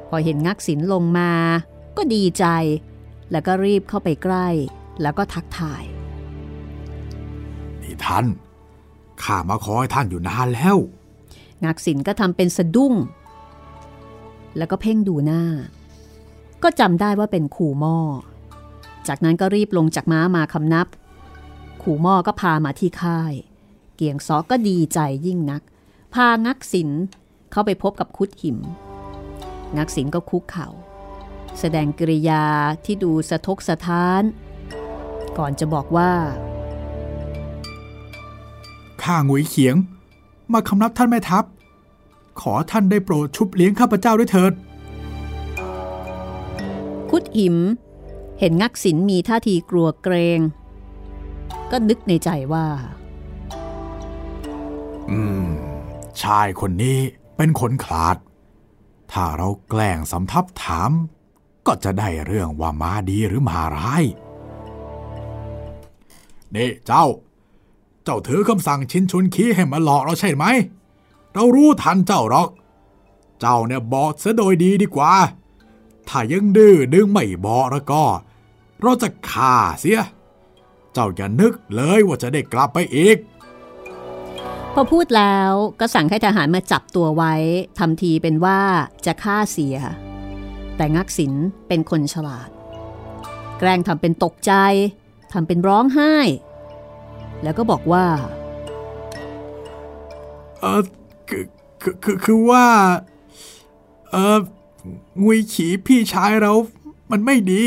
[0.08, 1.30] พอเห็นงักษินลงมา
[1.96, 2.44] ก็ดีใจ
[3.30, 4.48] แล้วก็รีบเข้าไปใกล้
[5.02, 5.82] แล้วก็ทักทาย
[7.82, 8.26] นี่ท่าน
[9.22, 10.76] ข้ามาคอยท่านอยู่นานแล้ว
[11.64, 12.94] งักษินก็ทำเป็นสะดุ้ง
[14.56, 15.42] แล้วก็เพ่งดูหน้า
[16.62, 17.98] ก็จำได้ว่าเป็นขู่หม้อ
[19.08, 20.86] จากนั้นก็รีบลงจากม้ามาคำนับ
[21.88, 23.34] ขู่หม้อก็พามาที่ค่าย
[23.96, 25.62] เกียงซอก็ดีใจยิ่งนัก
[26.14, 26.90] พางักษิน
[27.50, 28.58] เข้าไปพบกับคุดหิม
[29.76, 30.68] งักษินก็คุกเข่า
[31.58, 32.44] แสดงกริยา
[32.84, 34.22] ที่ดูสะทกสะท้าน
[35.38, 36.12] ก่อนจะบอกว่า
[39.02, 39.76] ข้างุยเขียง
[40.52, 41.44] มาคำนับท่านแม่ทัพ
[42.40, 44.52] ขอท่านได้โปรดชุบเลี้ยงข้าพเจ้าด้วยเถิด
[47.10, 47.56] คุดหิม
[48.38, 50.40] เห็นงักษินมีท่าทีกลัวเกรง
[51.70, 52.66] ก็นึกในใจว่า
[55.10, 55.46] อืม
[56.22, 56.98] ชายคนนี้
[57.36, 58.16] เป็นคนขลาด
[59.12, 60.90] ถ้าเราแกล้งสำทับถาม
[61.66, 64.04] ก็จะได้เรื่องว่ามาดีหรือมาร้าย
[66.54, 67.06] นี่เจ้า
[68.04, 70.44] เจ้าถือคำสั่งชินชุนคีให้มาหลอกเราใช่ไหม
[71.34, 72.48] เรารู้ทันเจ้าหรอก
[73.40, 75.14] เจ้าเนี่ยบอกเสียโดยดีดีกว่า
[76.08, 78.04] ถ้ายังดื้อดึงไม่บอกแล้วก็
[78.80, 80.00] เราจะฆ่าเสีย
[80.98, 83.16] เจ้าอย่านึกเลยว่าจะได้กลับไปอีก
[84.74, 87.34] พอพูดแล้วก็สั่งให้ทหารมาจับตัวไว้
[87.78, 88.60] ทำทีเป็นว่า
[89.06, 89.76] จะฆ่าเสีย
[90.76, 91.32] แต่งักษิน
[91.68, 92.48] เป็นคนฉลาด
[93.58, 94.52] แกล้งทำเป็นตกใจ
[95.32, 96.14] ทำเป็นร้องไห้
[97.42, 98.06] แล้วก็บอกว่า
[100.58, 100.82] เออ
[101.28, 101.44] คือ
[101.82, 102.66] คือคือคือว่า
[104.10, 104.38] เออ
[105.22, 106.52] งุยขีพี่ชายเรา
[107.10, 107.64] มันไม่ดี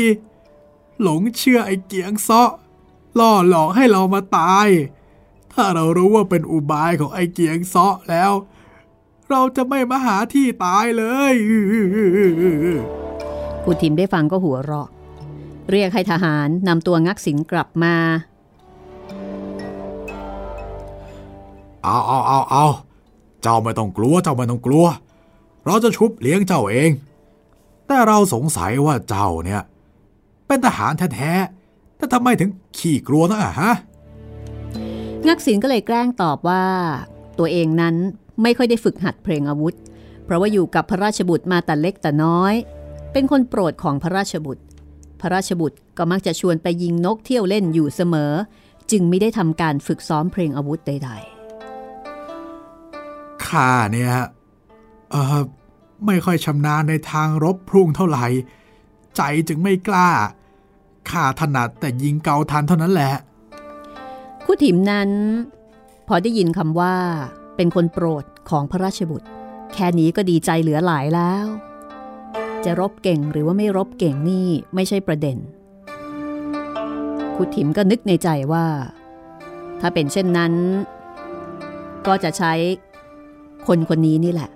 [1.02, 2.50] หลงเชื่อไอ้เกียงเซาะ
[3.18, 4.68] ล่อหลอกให้เรามาตาย
[5.52, 8.32] ถ้าเรารู้ว่าเป็นอุบายของไอ้เกียงเซาะแล้ว
[9.30, 11.34] เราจะไม่มาหาที่ตายเลย
[13.64, 14.88] กูทิมได้ฟังก็หัวเราะ
[15.70, 17.94] เรียกให้ทหารนำตัวงักษินกลับมา
[21.84, 22.66] เอาเอาเอาเอา
[23.42, 24.86] เจ้าไม่ต้องกลัว เจ้าไม่ต้องกลัว
[25.66, 26.90] เราจะชุบเลี้ยงเจ้าเอง
[27.86, 29.62] แต่เราสงสัยว่าเจ้าเนี่ย
[30.46, 31.59] เป็นทหารแท้ๆ
[32.00, 33.74] แต่ทำไมถึงขี้กลัวนะอะฮะ
[35.26, 36.64] งักษินก็เลยแกล้งตอบว่า
[37.38, 37.94] ตัวเองนั้น
[38.42, 39.74] ไม่ค่อยได้ฝึกหัดเพลงอาวุธ
[40.24, 42.54] เพราะว่าอยู่กับพระราชบุตรมาแต่เล็กแต่น้อย
[43.12, 44.62] เป็นคนโปรดของพระราชบุตร
[45.20, 48.32] พระราชบุตรก็มักจะชวนไปยิงนกเที่ยวเล่นอยู่เสมอ
[48.90, 51.10] จึงไม่ได้ทำการฝึกซ้อมเพลงอาวุธใด
[53.46, 54.12] ข้าเนี่ย
[55.10, 55.42] เออ
[56.06, 58.26] ไม่ค่อยชำนาญในทางรบพรุ่งเท่าไหร่
[59.16, 60.10] ใจจึงไม่กล้า
[61.10, 63.12] ข้าถนัดแต่ยิงเกาทันเท่านั้นแหละ
[64.46, 65.10] คุถิมนั้น
[66.08, 66.94] พอได้ยินคำว่า
[67.56, 69.28] เป็นคนโปรดของพระราชบุตร
[69.74, 71.46] แค่นี้ก็ดีใจเหลือหลายแล้ว
[72.64, 75.36] จะรบเก่งหรือว่าไม่รบเก่งนี่ไม่ใช่ประเด็น
[77.36, 78.66] คุถิมก็นึกในใจว่า
[79.80, 80.52] ถ้าเป็นเช่นนั้น
[82.06, 82.52] ก็จะใช้
[83.66, 84.50] คนคนนี้นี่แหละ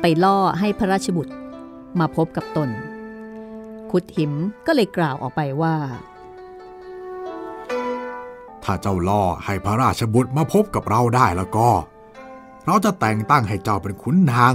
[0.00, 1.32] ไปล่อให้พระราชบุตร
[1.98, 2.68] มาพบกับตน
[3.92, 4.32] คุดหิม
[4.66, 5.76] ก็เลยกล่าวออกไปว่า
[8.64, 11.68] ถ้าเจ้าล่อให้พระราชบุตรมาพบกับเราได้แล้วก็
[12.66, 14.54] เราจะแต่งตั้งให้เจ้าเป็นขุนนาง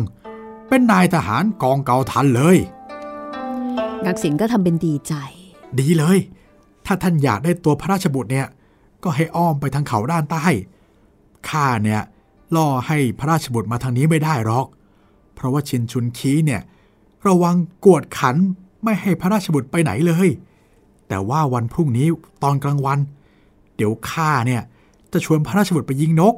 [0.70, 2.58] เป็นนายทหารกองเกาทันเลย
[4.06, 5.14] นักสินก็ทำเป็นดีใจ
[5.80, 6.18] ดีเลย
[6.86, 8.48] ถ้าท่านอยากได้ตัวพระราชบุตรเนี่ย
[9.04, 10.46] ก็ให้อ้อมไปทางเขาด้านใต้
[11.50, 12.02] ข้าเนี่ย
[12.56, 14.68] ล่อให้พระราชบุตรมาทางนี้ไม่ได้หรอก
[15.36, 16.62] เพราะว่าชินชุนคีเนี่ย
[17.28, 18.36] ระวังกวดขัน
[18.84, 20.30] ไม่ให้พระราชบุตรไปไหนเลย
[21.08, 22.08] แต่ว่าวันพรุ่งนี้
[22.44, 23.00] ตอนกลางวัน
[23.76, 24.62] เดี๋ยวข้าเนี่ย
[25.12, 26.36] จะชวนพระราชบุตรไปยิงนก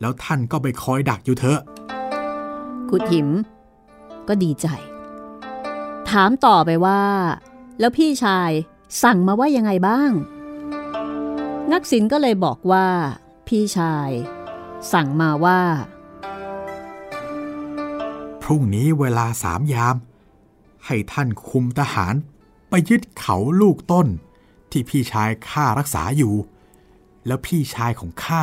[0.00, 1.60] แล้วท่านก็ไปคอยดักอยู่เถอะ
[2.88, 3.28] คุดหิม
[4.28, 4.66] ก็ดีใจ
[6.10, 7.02] ถามต่อไปว่า
[7.80, 8.50] แล้วพี่ชาย
[9.02, 10.10] สั่งมาว่ายังไงบ้าง
[11.72, 12.86] นักสินก็เลยบอกว่า
[13.48, 14.10] พี่ชาย
[14.92, 15.60] สั่งมาว่า
[18.42, 19.96] พรุ่งนี้เวลาสามยาม
[20.86, 22.14] ให้ท่านคุมทหาร
[22.70, 24.06] ไปยึดเขาลูกต้น
[24.70, 26.34] ที่พี่ชายข้ารักษาอยู่
[27.26, 28.42] แล้วพี่ชายของข้า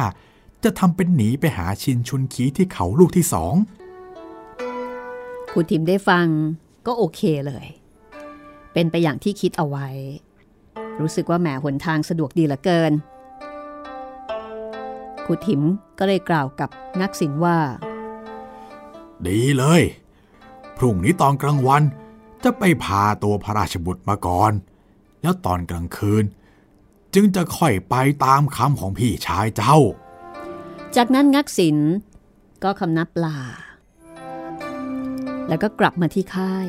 [0.64, 3.54] จะทำเป็นหนีไปหาชินชุนคีที่เขาลูกที่สอง
[5.54, 6.28] คุณทิมได้ฟัง
[6.86, 7.68] ก็โอเคเลย
[8.74, 9.88] เป็นไปอย่างที่คิดเอาไว้
[11.00, 12.94] รู้สึกว่าแหมหนทางสะดวกดีเหลือเกิน
[15.26, 15.62] คุณทิม
[16.00, 16.70] ก็เลยกล่าวกับ
[17.02, 17.58] นักสินว่า
[19.28, 19.82] ดีเลย
[20.78, 21.84] พรุ่งนี้ตอนกลางวัน
[22.44, 24.54] จะไปพาตัวพระราชบุตรมาก่อน
[25.22, 26.26] แล้วตอนกลางคืน
[27.14, 29.78] จึงจะค่อยไปตามคำของพี่ชายเจ้า
[30.96, 31.78] จากนั้นงักสิน
[32.64, 33.40] ก็คำนับลา
[35.48, 36.68] แล้วก็กลับมาที่ค่าย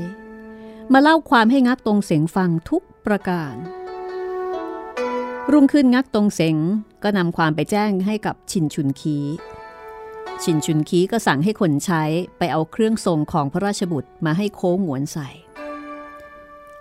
[0.93, 3.55] มาเล่าความให้งักตรงเสงฟังทุกประการ
[5.53, 6.57] รุ่งขึ้นงักตรงเสง
[7.03, 9.19] ก็นำความไปแจ้งให้กับชินชุนคี
[10.43, 12.03] ชินชุนคีก็สั่งให้คนใช้
[12.39, 15.29] ไปเอาเครื่องทรงของพระราชบุตรมาให้โค้งหวนใส่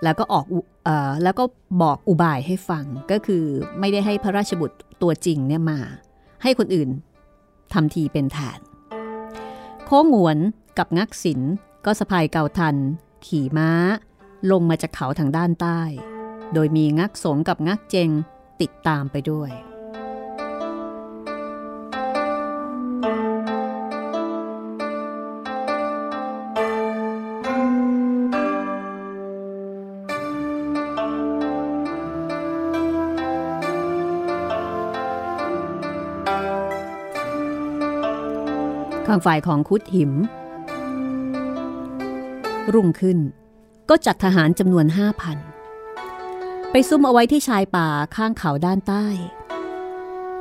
[0.04, 0.46] แล้วก็ออก
[0.88, 1.44] ออแล้วก็
[1.82, 3.44] บอกอุบายให้ฟังก็คือ
[3.80, 5.80] ไม่ได้ให้พระราชบุตรตัวจริงเนี่ยมา
[6.44, 6.90] ให้คนอื่น
[7.74, 8.60] ทำทีเป็นแทน
[9.86, 10.38] โค้งหวน
[10.78, 11.42] กับงักศิล
[11.86, 12.76] ก็สะพายเกาทัน
[13.26, 13.72] ขี่ม้า
[14.52, 15.82] ลงมาจากเขาทางด้านใต้
[16.54, 18.10] โดยมีงักสงกับงักเจง
[18.62, 19.52] ติดตามไปด้วย
[39.10, 40.12] ข้างฝ่ายของคุดหิม
[42.74, 43.18] รุ่งขึ้น
[43.90, 45.38] ก็จัดทหารจำนวนห้าพัน
[46.72, 49.06] ไปซุ่มเอาไว้ที่ชายป่าข้างเขาด้านใต้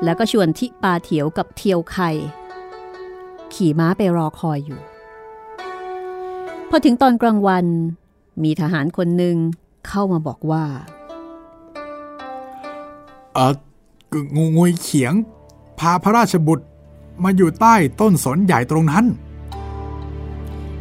[0.05, 2.11] แล้วก็ชวนทิปาเถียวกับเทียวไข่
[3.55, 4.81] ขี่ม้าไปรอคอยอยู่
[6.69, 7.67] พอถึงตอนกลางวัน
[8.43, 9.37] มีทหารคนหนึ่ง
[9.89, 10.65] เข้ามาบอกว่า
[13.35, 13.53] เออ
[14.37, 15.13] งูงวยเขียง
[15.79, 16.67] พาพระราชบุตร
[17.25, 19.05] มาอยู่ใต้ต้นสนใหญ่ตรงนั้น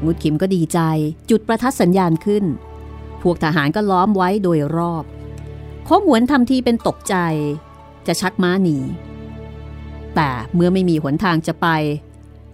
[0.04, 0.80] งุดขิมก็ดีใจ
[1.30, 2.44] จุดประทัดสัญญาณขึ้น
[3.22, 5.04] พวกทหารก็ล้อมไว้โดยรอบ
[5.86, 7.16] โค้งหวนทำทีเป็นตกใจ
[8.08, 8.78] จะชักม้าหนี
[10.16, 11.68] แต่เมื่อไม่มีหนทางจะไป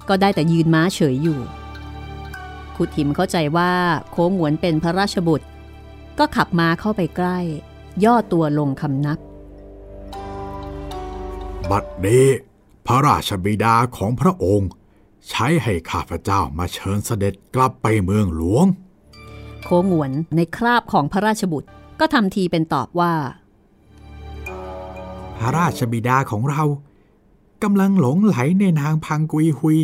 [0.07, 1.39] ก็ได้แต่ยืนม้าเฉยอยู่
[2.75, 3.71] ขุดหิมเข้าใจว่า
[4.11, 5.47] โค้งหวนเป็นพระราชบุตร
[6.19, 7.39] ก็ขับม้าเข้าไปใกล้
[8.03, 9.19] ย่อตัวลงคำนับ
[11.69, 12.25] บัดนี้
[12.85, 14.69] พระราชบิดาของพระองค์
[15.29, 18.65] ใช้ให้ข้าพเจ้ามาเชิญเสด็จกลับไปเมืองหลวง
[19.63, 21.69] โค้งหวนในคราบของพระราชบุตร
[21.99, 23.13] ก็ทำทีเป็นตอบว่า
[25.37, 26.63] พระราชบิดาของเรา
[27.63, 29.77] กำลังหลงไหลในนางพังกุยหุย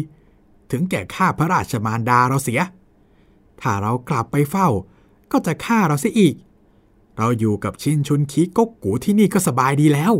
[0.72, 2.62] ถึงแก่ฆ่าพระราชมารดาเราเสีย
[3.62, 4.68] ถ้าเรากลับไปเฝ้า
[5.32, 6.36] ก็จะฆ่าเราเสียอีก
[7.18, 10.14] เราอยู่กับชินชุนคีกกกูที่นี่ก็สบายดีแล้ว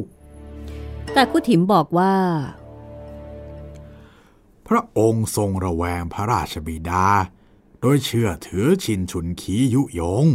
[1.14, 2.14] แต่คุถิมบอกว่า
[4.70, 7.08] พระองค์ทรงระแวงพระราชบิดา
[7.82, 10.26] โดยเชื่อถือชินชุนคียุยง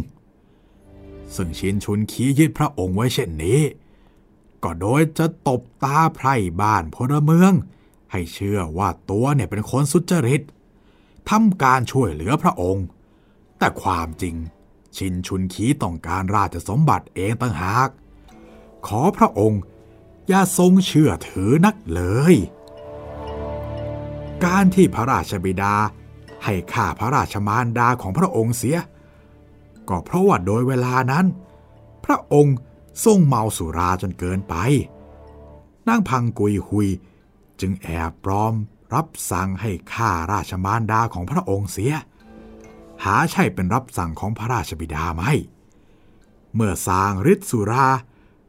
[1.35, 3.61] ซึ่งชินชุนคียึดพระองค์ไว้เช่นนี้
[4.63, 7.53] ก็โดยจะตบตาไพร่บ้านพลเมือง
[8.13, 10.43] ให้เชื่อว่าตัวเนี่ยเป็นคนสุจริต
[11.31, 12.87] ทำการช่วยเหลือพระองค์
[13.59, 14.37] แต่ความจริง
[14.97, 17.89] ชินชุนคีต้องการราชสมบัติเองต่างหาก
[18.87, 19.61] ขอพระองค์
[20.29, 22.37] อย่าทรงเชื่อถือนักเลย
[24.43, 25.75] การที่พระราชบิดา
[26.45, 28.79] ให้ฆ่าพระราชมารดาของพระองค์เสีย
[29.89, 31.27] ก็เพราะว่าโดยเวลานั้น
[32.05, 32.57] พระองค์
[33.05, 34.55] ทรงเมาสุราจนเกินไป
[35.89, 36.89] นางพังกุยหุย
[37.61, 38.55] จึงแอบปลอม
[38.95, 41.95] รับสั่งให้ฆ่าราชมารดาของพระองค์เสีย
[43.05, 45.23] หาใช่เป็นรับสั่งของพระราชบิดาไหม
[46.55, 47.89] เมื่อสางฤทธิสุรา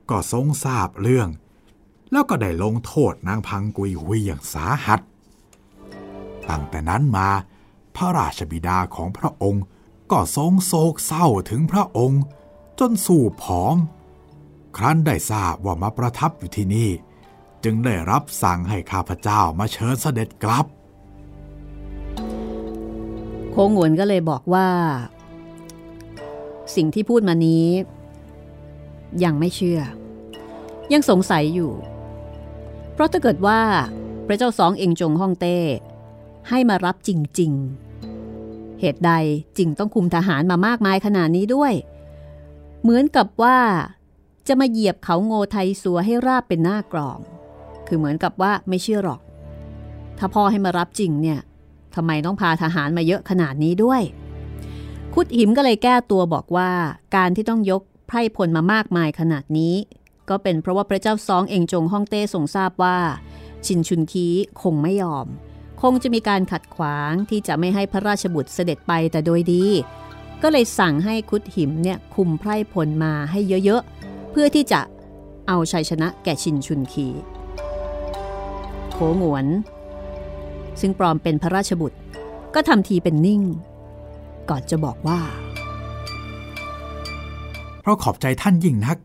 [0.09, 1.29] ก็ทรงทราบเรื่อง
[2.11, 5.01] แล้วก็ได้ลงโทษนางพังกุยหุยอย่างสาหัส
[6.49, 7.29] ตั้งแต่นั้นมา
[7.95, 9.63] พระราชบิดาของพระองค์
[10.11, 12.21] ก็ทรงโศกเศร้าถึงพระองค์
[12.79, 13.77] จนสู่ผอม
[14.77, 16.89] ครั้นได้ทราบว่ามาประทับอยู่ที่นี่
[17.63, 20.65] จึงได้รับสั่งให้ข้าพเจ้ามาเชิญเสด็จกลับ
[23.51, 24.67] โคงหวนก็เลยบอกว่า
[26.75, 27.67] สิ่งที่พูดมานี้
[29.23, 29.81] ยังไม่เชื่อ
[30.93, 31.71] ยังสงสัยอยู่
[32.93, 33.61] เพราะถ้าเกิดว่า
[34.27, 35.57] พระเจ้าสองเองจงฮ่องเต้
[36.49, 37.51] ให้มารับจริง
[38.15, 39.11] ๆ เหตุใด
[39.57, 41.73] จึงต้องคุมทหารมามากมายขนาดนี้ด้วย
[42.81, 43.57] เหมือนกับว่า
[44.47, 47.19] จะมาเหยียบเขาโง่ไทยสัวให้ราบเป็นหน้ากรอง
[47.87, 49.21] คือเหมือนกับว่าไม่เชื่อหรอก
[50.17, 51.39] ถ้าพ่อให้มารับจริงเนี่ย
[51.95, 54.01] ทำไมต้องพาทหารมาเยอะขนาดนี้ด้วย
[55.13, 56.71] คุดหิมก็เลยแก้ตัวบอกว่า
[57.15, 59.75] การที่ต้องยกไพร่พลมามากมายขนาดนี้
[60.29, 62.97] ก็เป็นเพราะว่าพระเจ้าซองเองจงฮ่องเต้ทรงทราบว่า
[63.65, 64.27] ชินชุนคี
[64.61, 65.27] คงไม่ยอม
[65.91, 69.63] งจะมีการขัดขวางที่จะไม่ให้พระราชบุตรเสด็จไปแต่โดยดี
[70.41, 74.81] ก็เลยสั่งให้คุดหิมเนี่ยคุมไพร่พลมาให้เยอะๆ เพื่อที่จะ
[75.47, 77.07] เอาชัยชนะแก่ชินชุนคี
[78.91, 79.47] โขงวน
[80.79, 81.97] ซึ่งปลอมเป็นพระราชบุตร
[82.55, 83.41] ก็ทำทีเป็นนิ่ง
[84.49, 85.19] ก่อนจะบอกว่า
[87.81, 88.97] เพราะขอบใจท่านยิ่งนัก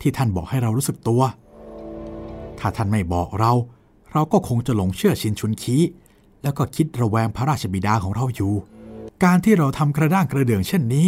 [0.00, 1.22] ที่ท่านบอกให้เรารู้สึกตัว
[2.58, 3.52] ถ้าท่านไม่บอกเรา
[4.12, 5.76] เราก็คงจะหลงเชื่อชินชุนคี
[6.42, 8.52] แล้วก็คิดระแวงพระราชบิดาของเราอยู่
[9.24, 11.06] การที่เราทำกระด้างกระเดื่องเช่นนี้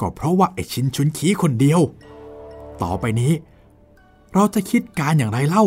[0.00, 1.80] ก็เพราะว่าไอชินชุนคีคนเดียว
[2.82, 3.32] ต่อไปนี้
[4.34, 5.64] เราจะคิดการอย่างไรเล่า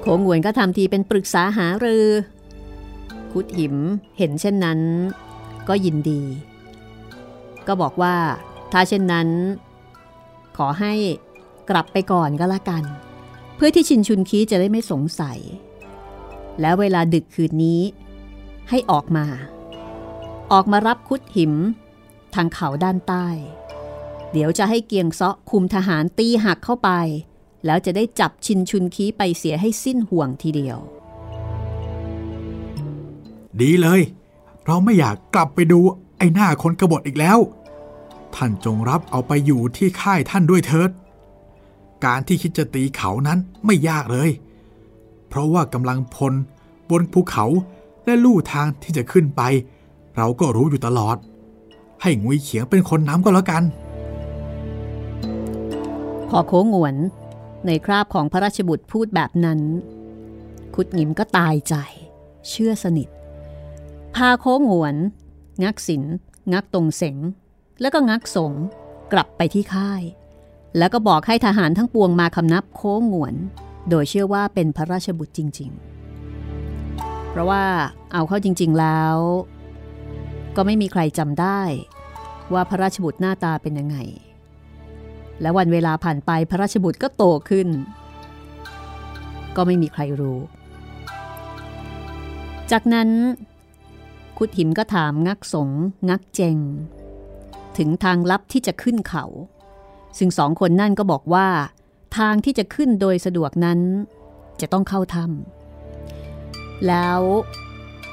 [0.00, 2.06] โขงหวนก็ทำทีเป็นปรึกษาหารือ
[3.32, 3.76] คุดหิม
[4.18, 4.80] เห็นเช่นนั้น
[5.68, 6.22] ก็ยินดี
[7.66, 8.14] ก็บอกว่า
[8.72, 9.28] ถ้าเช่นนั้น
[10.56, 10.92] ขอให้
[11.70, 12.84] กลับไปก่อนก็แล้วกัน
[13.56, 15.38] เพื่อที่ชินชุนคีจะได้ไม่สงสัย
[16.60, 17.80] แล้วเวลาดึกคืนนี้
[18.70, 19.26] ให้ออกมา
[20.52, 21.54] ออกมารับคุดหิม
[22.34, 23.26] ทางเขาด้านใต้
[24.32, 26.90] เดี๋ยวจะให้เกียงเซาะคุมทหารตีหักเข้าไป
[27.66, 30.78] แล้วจะได้จับชินชุนคีไปเสียให้สิ้นห่วงทีเดียว
[33.60, 34.00] ดีเลย
[34.66, 35.80] เราไม่อยากกลับไปดู
[36.18, 37.38] ไอ้หน้าคนกบฏอีกแล้ว
[38.34, 40.90] ท่านจงรับเอาไปอยู่ที่ค่ายท่านด้วยเถิด
[42.04, 44.30] การที่คิดจะตีเขานั้นไม่ยากเลย
[45.36, 46.34] ราะว่ากำลังพล
[46.90, 47.46] บนภูเขา
[48.04, 49.42] และลู่ทางที่จะขึ้นไป
[50.16, 51.16] เราก็รู้อยู่ตลอด
[52.02, 53.62] ให้งุยเขียงเป็นคนนำก็แล้วกัน
[56.28, 56.96] พอโค้งหวน
[57.66, 59.60] ในคราบของพระราชบุตรพูดแบบนั้น
[60.74, 61.74] คุดหงิมก็ตายใจ
[62.48, 63.08] เชื่อสนิท
[64.14, 64.96] พาโค้งหวน
[65.62, 66.02] งักศิล
[66.52, 67.16] งักตรงเสง
[67.80, 68.52] แล้วก็งักสง
[69.12, 70.02] กลับไปที่ค่าย
[70.78, 73.34] แล้วก็บอกให้ทหารทั้งปวงมาคำนับโค้งหวน
[73.90, 75.70] โดยเชื่อว่าเป็นพระราชบุตรจริง
[76.50, 77.64] ๆ เพราะว่า
[78.12, 79.16] เอาเข้าจริง ๆแล้ว
[80.56, 81.60] ก็ไม่มีใครจำได้
[82.52, 83.96] ว่าพระราชบุตรหน้าตาเป็นยังไง
[85.40, 87.68] และวันเวลาผ่านไปพระราชบุตรก็โตขึ้น
[89.56, 90.38] ก็ไม่มีใครรู้
[92.70, 93.08] จากนั้น
[94.36, 95.68] คุดหิมก็ถามงักสง
[96.08, 96.56] งักเจง
[97.78, 99.24] ถึงทางลับที่จะขึ้นเขา
[100.18, 101.46] ซึ่งสองคนนั่นก็บอกว่า
[102.18, 103.80] ทางที่จะขึ้นโดยสะดวกนั้น
[104.60, 107.20] จะต้องเข้าถ้ำแล้ว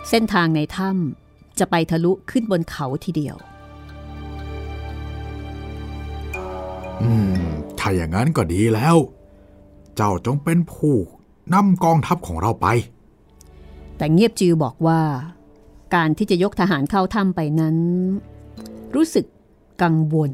[0.10, 3.36] เส้นทางในถ้ำจะไปทะลุขึ้นบนเขาทีเดียว
[7.02, 7.34] อืม
[7.80, 8.96] ถ้าอย่างนั้นก็ดีแล้ว
[9.96, 10.96] เจ้าจงเป็นผู้
[11.54, 12.68] นำกองทัพของเราไป
[13.98, 15.02] แต่เงียบจือบอกว่า
[15.96, 17.78] การที่จะยกทหารเข้าถ้ำไปนั้น
[18.96, 19.26] รู้สึก
[19.82, 20.32] กังวล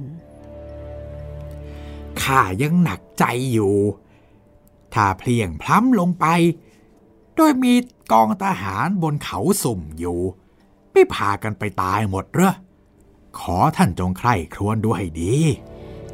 [2.23, 3.75] ข้ายังหนักใจอยู่
[4.93, 6.25] ถ้าเพลียงพล้ำลงไป
[7.35, 7.73] โดยมี
[8.11, 10.19] กองทหารบนเขาสุ่มอยู่
[10.91, 12.53] ไม่พากันไปตายหมดเหรอ
[13.39, 15.33] ขอท่านจงใคร่ครวญดูให้ดี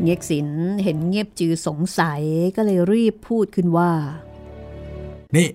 [0.01, 0.47] เงียกสิน
[0.83, 2.21] เห็นเงียบจือสงสัย
[2.55, 3.91] ก็เลยรีบพูดขึ้นว่า
[5.35, 5.47] นี่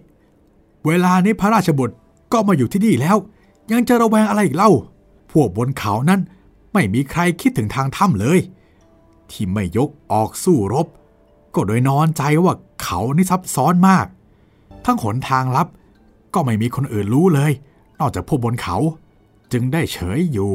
[0.87, 1.97] เวลานี้พระราชบุตร
[2.33, 3.17] ก็มาอยู่ที่นี่แล้ว
[3.73, 4.71] ยังจะระแวงอะไรอีกเล่า
[5.33, 6.21] พวกบนเขานั้น
[6.73, 8.39] ไม่มีใครคิดถึงทางถ้ำเลย
[9.33, 10.87] ที่ไม่ยกออกสู้รบ
[11.55, 14.07] ก็โดยนอนใจว่าเขานี่ซับซ้อนมาก
[14.85, 15.69] ทั้งหนทางลับ
[16.35, 17.53] ก็ไม่มีคนอื่นรู้เลย
[18.01, 18.77] นอกจากพวกบนเขา
[19.53, 20.51] จึงได้เฉยอยู่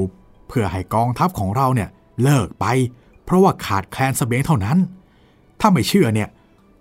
[0.47, 1.89] เพื่อให้กองทัพของเราเนี่ย
[2.23, 2.65] เลิกไป
[3.23, 4.77] เพราะว่าขาดแคลนเสบียงเท่านั้น
[5.59, 6.29] ถ้าไม่เชื่อเนี่ย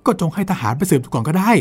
[0.07, 1.53] ก็จงให้ทหารไปสืบก่อนก็ได้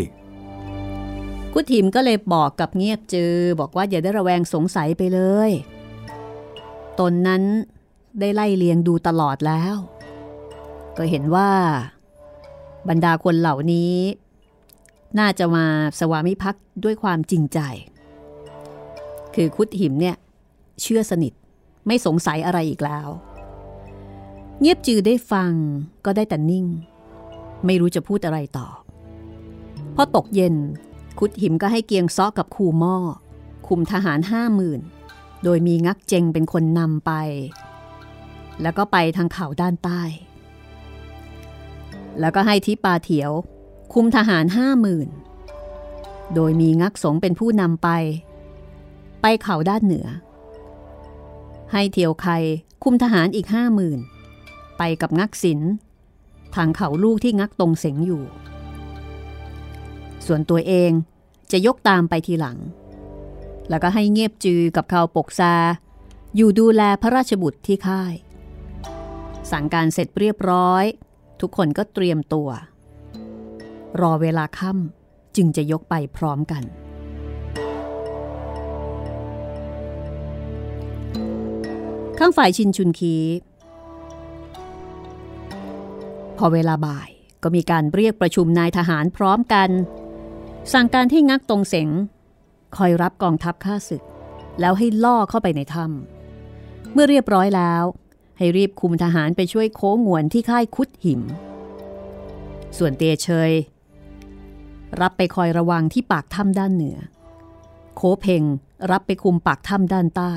[1.54, 5.52] กุดหิมก็เลยบอกกับเงียบจือ บอกว่าอย่าได้ระแวงสงสัยไปเลย
[7.00, 7.44] ตนนั้น
[8.20, 9.76] ได้ไล่เลียงดูตลอดแล้ว
[10.98, 11.50] ก็เห็นว่า
[12.90, 13.96] บรรดาคนเหล่านี้
[15.20, 15.66] น่าจะมา
[16.00, 17.60] สวามิภักดิ์ด้วยความจริงใจ
[19.36, 20.16] คือคุดหิมเนี่ย
[20.82, 21.34] เชื่อสนิท
[21.88, 23.08] ไม่สงสัยอะไรอีกแล้ว
[24.60, 25.52] เงียบจือได้ฟัง
[26.06, 26.66] ก็ได้แต่นิ่ง
[27.66, 28.68] ไม่รู้จะพูดอะไรต่อ
[29.96, 30.56] พอตกเย็น
[31.20, 32.96] คุดหิมก็ให้เกียงซ้อกับคูหม้อ
[33.68, 34.82] คุมทหารห้าหมื่น
[35.44, 37.12] โดยมีงักเจงเป็นคนนำไป
[38.62, 40.02] แล้วก็ไปทางเขาด้านใต้
[42.20, 43.32] แล้วก็ให้ทิปาเถียว
[43.94, 45.10] คุมทหารห้าหมื่น
[46.34, 47.90] โดยมีงักสงเป็นผู้นำไป
[49.22, 50.08] ไปเขาด้านเหนือ
[51.72, 52.28] ให้เทียวไค
[52.84, 54.00] คุมทหารอีกห้าหมื่น
[54.78, 55.62] ไปกับงักศิล
[56.56, 58.24] ทางเขาลูกที่งักตรงเสงอยู่
[60.26, 60.92] ส่วนตัวเอง
[61.52, 62.58] จะยกตามไปทีหลัง
[63.70, 65.56] แล้วก็ให้เงียบจือกับเขาปกซา
[66.36, 68.14] อยู่ดูแลพระราชบุตรที่ค่าย
[69.52, 70.86] สั่งการเสร็จเรียบร้อย
[71.42, 72.50] ทุกคนก็เตรียมตัว
[74.02, 76.64] รอเวลาค่ำจึงจะยกไปพร้อมกัน
[82.20, 83.16] ข้างฝ่ายชินชุนคี
[86.38, 87.10] พอเวลาบ่าย
[87.44, 89.70] ก็มีการเรียกประชุมนายทหารพร้อมกัน
[90.74, 91.90] สั่งการให้งักตรงเสง
[92.78, 94.04] คอยรับกองทัพข้าศึก
[94.60, 97.84] แล้วให้ล่อเข้าไปในถ้ำเมื่อเรียบร้อยแล้ว
[98.38, 101.22] ให้รีบคุมทหารไปช่วยโค้งวนที่ค่ายคุดหิม
[102.78, 103.52] ส่วนเตยเชย
[105.02, 106.98] รับไปคอยระวังที่ปากถ้ำด้านเหนือ
[107.96, 108.44] โคเพง
[108.92, 110.34] รับไปคุมปากถ้ำด้านใต้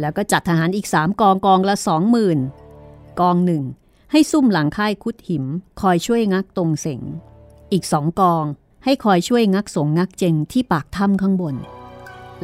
[0.00, 2.38] แล้วก็จัดทหารอีกสามกองกองละสองหมื่น
[3.20, 3.64] กองหนึ่ง
[4.12, 5.44] ให้ซุ่มหลังค่ายคุดหิม
[5.80, 7.02] คอยช่วยงักตรงเสง
[7.72, 8.44] อีกสองกอง
[8.84, 11.56] ให้คอยช่วยงักสงงักเจงที่ปากถ้ำข้างบน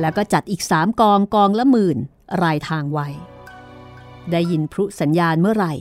[0.01, 1.99] แล้วก็จัดอีกสามกองกองละหมื่น
[2.43, 3.09] รายทางไว้
[4.33, 5.75] ได้ยินพลุสัญญาณเมื่อไหร่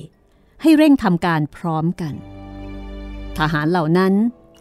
[0.62, 2.14] ให้เร่งทำการพร้อมกัน
[3.38, 4.14] ทหารเหล่านั้น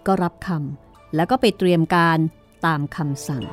[0.06, 2.18] ก็รับคำแล้วก็ไปเตรียมการ
[2.66, 3.44] ตามคำสั่ง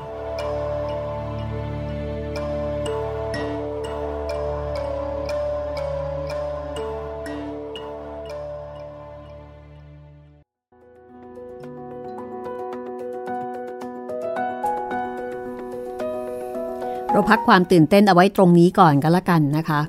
[17.14, 19.80] เราพักความตื่นเต้นเอาไว้ตรงนี้ก่อนก็แล้วกันนะคะ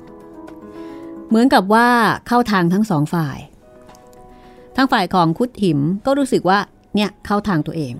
[1.34, 1.88] เหมือนกับว่า
[2.26, 3.38] เข้าทางทั้งสองฝ่าย
[4.76, 6.58] ทั้งฝ่ายของคุดหิมก็รู้สึกว่า
[6.94, 7.94] เนี่ยเข้าทางตัวเอง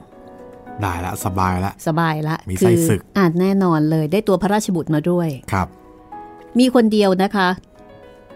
[0.80, 5.68] ได้ละสบายละ สบายละมีไส้ศึกอาจแน่นอนเลยได้ตัวพระราชบุตรมาด้วยครับ
[6.58, 7.48] มีคนเดียวนะคะ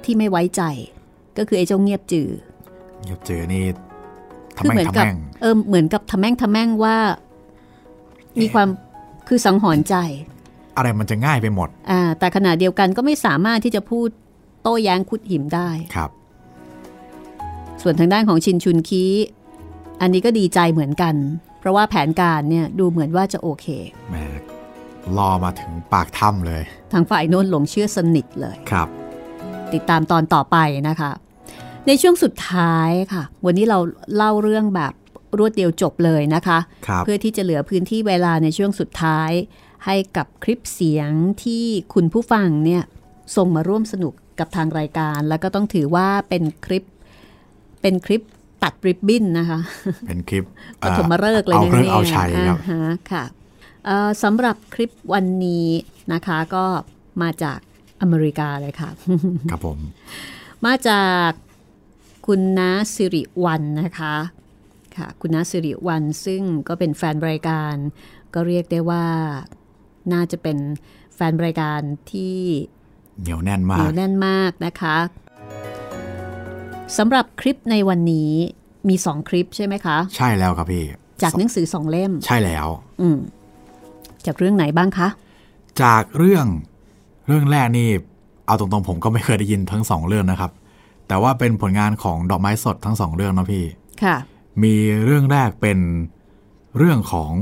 [0.05, 0.62] ที่ไม่ไว้ใจ
[1.38, 2.28] ก็คือไอ้เจ้าเงียบจือ
[3.03, 3.64] เงียบเจอนี่
[4.57, 6.96] ทำคืแม่เหมืงนทำกัแม่งเออเหมือนกับทำแม่งทำแม่งว่า
[8.40, 8.68] มีความ
[9.28, 9.96] คือสังหรณ์ใจ
[10.76, 14.09] อะไรมันจะง่ายไปหมดอ่าแต่ขณะเดียวกันก็ไม่สามารถที่จะพูด
[14.62, 16.11] โต้แย้งคุดหิมได้ครับ
[17.82, 19.04] ส่วนทางด้านของชินชุนคี
[20.00, 21.14] อันนี้ก็ดีใจเหมือนกัน
[21.59, 23.66] เพราะว่าแผนการเนี่ยดูเหมือนว่าจะโอเค
[24.11, 24.16] แหม
[25.16, 28.88] รอมาถึงปากถ้ำเลย ทางฝ่ายโน้นหลงเชื่อสนิทเลยครับ
[29.72, 30.56] ติดตามตอนต่อไป
[30.88, 31.11] นะคะ
[31.86, 33.78] ในช่วงสุดท้ายค่ะ วันนี้เรา
[34.16, 34.92] เล่าเรื่องแบบ
[35.38, 39.30] รวดเดียวจบเลยนะคะครับเพื่อที่จะเหลือพื้นที่เวลาในช่วงสุดท้าย
[39.86, 41.11] ให้กับคลิปเสียง
[41.44, 42.82] ที่คุณผู้ฟังเนี่ย
[43.36, 46.84] ส่งมาร่วมสนุก กับทางรายการ แล้วก็ต้องถือว่าเป็นคลิป
[47.82, 48.22] เป็นคลิป
[48.62, 49.61] ตัดริบบิ้นนะคะ
[50.09, 50.45] เป็นคลิป
[50.82, 53.24] ปฐมฤกษ์เลยเอานะเรื่องเนี่ยเอาชัยครับอ่าฮะค่ะ
[53.84, 55.68] เอ่อสำหรับคลิปวันนี้
[56.12, 56.64] นะคะก็
[57.22, 57.59] มาจาก
[58.03, 58.91] อเมริกาเลยค่ะ
[59.51, 59.78] ครับผม
[60.66, 61.30] มาจาก
[62.26, 64.14] คุณน้าสิริวันนะคะ
[64.97, 67.74] ค่ะ คุณน้าสิริวันซึ่งก็เป็นแฟนรายการ
[68.34, 69.07] ก็เรียกได้ว่า
[70.12, 70.59] น่าจะเป็น
[71.14, 71.80] แฟนรายการ
[72.12, 72.36] ที่
[73.21, 74.97] เหนียวแน่นมาเหนีกยวแน่นมากนะคะ
[76.97, 78.33] สำหรับคลิปในวันนี้
[78.89, 80.85] มีสองคลิปใช่ไหมคะ ใช่แล้วครับพี่
[81.23, 82.66] จากหนังสือสองเล่ม ใช่แล้ว
[83.01, 83.19] อืม
[84.27, 85.09] จากเรื่องไหนบ้างคะ
[85.83, 86.47] จากเรื่อง
[87.27, 87.89] เรื่องแรกนี่
[88.47, 90.51] เอาตรงๆผมก็ไม่เคยได้ยินทั้งสองเรื่องนะครับ
[91.09, 93.64] แต่ว่าเป็นผลงานของดอกไม้สดทั้งสองเรื่องนะพี่
[94.05, 94.16] ค่ะ
[94.62, 95.79] มีเรื่องแรกเป็น
[96.79, 97.33] เรื่องของ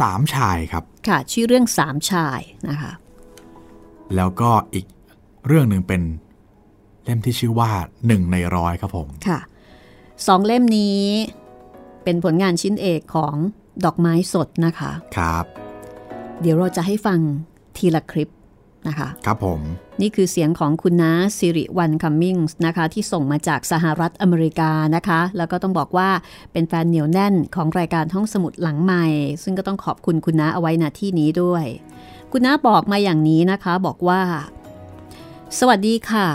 [0.00, 2.92] สามชายครับ ค่ะ ชื่อเรื่องสามชายนะคะ
[4.16, 4.86] แล้วก็อีก
[5.46, 6.02] เรื่องหนึ่งเป็น
[7.04, 7.70] เล่มที่ชื่อว่า
[8.06, 9.40] หนึ่งในร้อยครับผม ค่ะ
[10.26, 11.02] สองเล่มนี้
[12.04, 13.34] เป็นผลงานชิ้นเอกของ
[13.84, 15.44] ดอกไม้สดนะคะ ครับ
[16.40, 17.18] เดี๋ยวเราจะให้ฟัง
[17.76, 18.32] ทีละคลิป
[18.88, 19.60] นะคะ ครับผม
[20.00, 26.08] นี่คือเสียงของคุณน้าสิริวันคัมมิงส์นะคะ ที่ส่งมาจากสหรัฐอเมริกานะคะ แล้วก็ต้องบอกว่า
[26.52, 29.06] เป็นแฟนเหนียวแน่นของรายการห้องสมุดหลังใหม่
[29.42, 31.64] ซึ่งก็ต้องขอบคุณคุณน้าเอาไว้ณที่นี้ด้วย
[32.32, 34.22] คุณน้าบอกมาอย่างนี้นะคะบอกว่า
[35.58, 36.28] สวัสดีค่ะ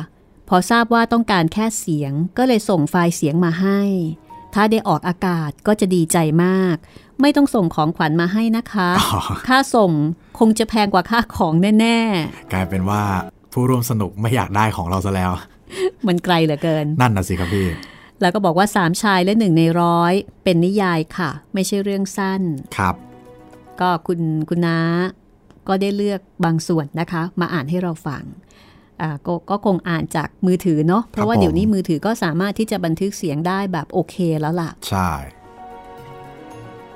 [0.49, 3.79] พอทราบว่าต้องการแค่เสียงก็เลยส่งไฟล์เสียงมาให้
[4.53, 6.75] ถ้าได้ออกอากาศก็จะดีใจมาก
[7.21, 9.91] ไม่ต้องส่งของขวัญมาให้นะคะอ๋อค่าส่ง
[10.39, 11.99] คงจะแพงกว่าค่าของแน่
[12.53, 13.01] กลายเป็นว่า
[13.53, 17.67] ผู้ร่วมสนุกไม่อยากได้ของเราซะแล้วๆมันไกลเหลือเกิน นั่นน่ะสิครับพี่
[18.21, 22.41] แล้วก็บอกว่าสามชายและหนึ่งในร้อยเป็นนิยายค่ะ ไม่ใช่เรื่องสั้น
[22.77, 22.95] ครับ
[23.81, 24.19] ก็คุณ
[24.49, 24.79] คุณน้า
[25.67, 28.23] ก็ได้เลือกบางส่วนนะคะ มาอ่านให้เราฟัง
[29.01, 35.11] อ่าก็ก็คงอ่านจากมือถือเนาะเพราะว่าผมเดี๋ยวนี้มือถือก็สามารถที่จะบันทึกเสียงได้แบบโอเคแล้วล่ะ ใช่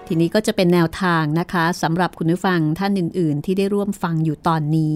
[0.08, 4.96] ทีนี้ก็จะเป็นแนวทางนะคะสำหรับคุณผู้ฟังท่านอื่น ๆ ที่ได้ร่วมฟังอยู่ตอนนี้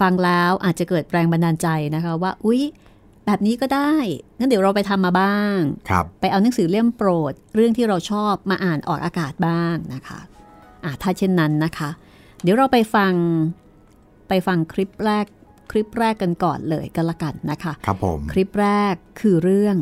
[0.00, 2.62] ฟังแล้วอาจจะเกิดแรงบันดาลใจนะคะว่าอุ๊ย
[3.26, 3.94] แบบนี้ก็ได้
[4.38, 5.58] งั้นเดี๋ยวเราไปทำมาบ้าง
[5.90, 10.20] ครับไปเอาหนังสือเล่มโปรด เรื่องที่เราชอบมาอ่านออกอากาศบ้างนะคะ
[10.84, 11.90] อะถ้าเช่นนั้นนะคะ
[12.42, 13.12] เดี๋ยวเราไปฟัง
[14.28, 15.26] ไปฟังคลิปแรก
[15.70, 19.76] คลิปแรกกันก่อนเลยก็แล้วกันนะคะ ครับผม คลิปแรกคือเรื่อง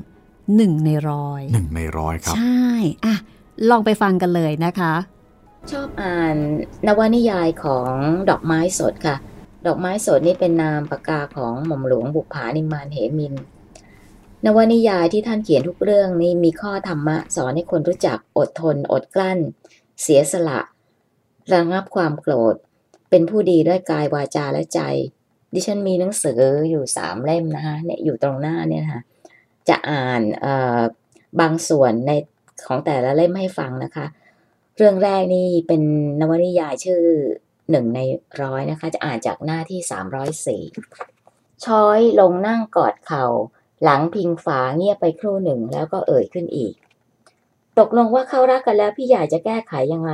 [0.57, 2.67] หนึ่งในร้อยหนึ่งในร้อยครับ ใช่
[3.05, 3.17] อะ
[3.71, 4.95] ลองไปฟังกันเลยนะคะ
[5.71, 6.37] ชอบอ่าน
[6.87, 7.93] นวนิยายของ
[8.31, 9.17] ดอกไม้สดค่ะ
[9.67, 13.35] ดอกไม้สดนี่เป็นนามปากกาของหม่อมหลวงบุปผานิมานเหมิน
[14.45, 19.39] นวนิยายที่ท่านเขียนทุกเรื่องนี้มีข้อธรรมะสอนให้คนรู้จักอดทน อดกลั้น
[20.03, 20.61] เสียสละ
[21.53, 22.55] ระงับความโกรธ
[23.11, 24.81] เป็นผู้ดีด้วยกายวาจาและใจ
[25.53, 26.41] ดิฉันมีหนังสือ
[26.71, 29.03] อยู่สามเล่มนะคะเนี่ยอยู่ตรงหน้าเนี่ยนะคะ
[29.69, 30.81] จะอ่านเอ่อ
[31.41, 32.13] บางส่วนใน
[32.67, 34.07] ของแต่ละเล่มให้ฟังนะคะ
[34.77, 35.83] เรื่องแรกนี่เป็น
[36.21, 37.03] นวนิยายชื่อ
[37.71, 38.01] หนึ่งใน
[38.43, 43.27] ร้อยนะคะ จะอ่านจากหน้าที่ 304 ช้อยลงนั่งกอดเข่า
[43.83, 46.75] หลังพิงฝาเงียบไปครู่หนึ่งแล้วก็เอ่ยขึ้นอีก
[47.79, 50.13] ตกลงว่าเขารักกันแล้วพี่ใหญ่จะแก้ไขยังไง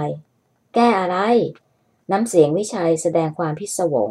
[0.74, 1.18] แก้อะไร
[2.10, 4.10] น้ำเสียงวิชัยแสดงความพิศวง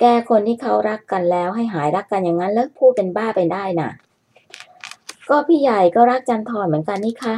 [0.00, 3.90] แก้คนที่เขารักกันแล้วให้หายรักกันอย่างนั้นแล้วพูดเป็นบ้าไปได้น่ะ
[5.28, 7.34] ก็พี่ใหญ่ก็รักจันทร์เหมือนกันนี่คะ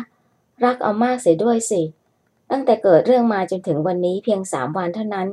[0.65, 1.83] รักเอามากเสียด้วยสิ
[2.51, 5.29] ตั้งแต่เกิดเรื่องมาจนถึงวันนี้เพียงสามวันเท่านั้น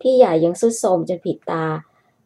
[0.00, 1.64] พี่ใหญ่ยังสุดโทมจนผิดตา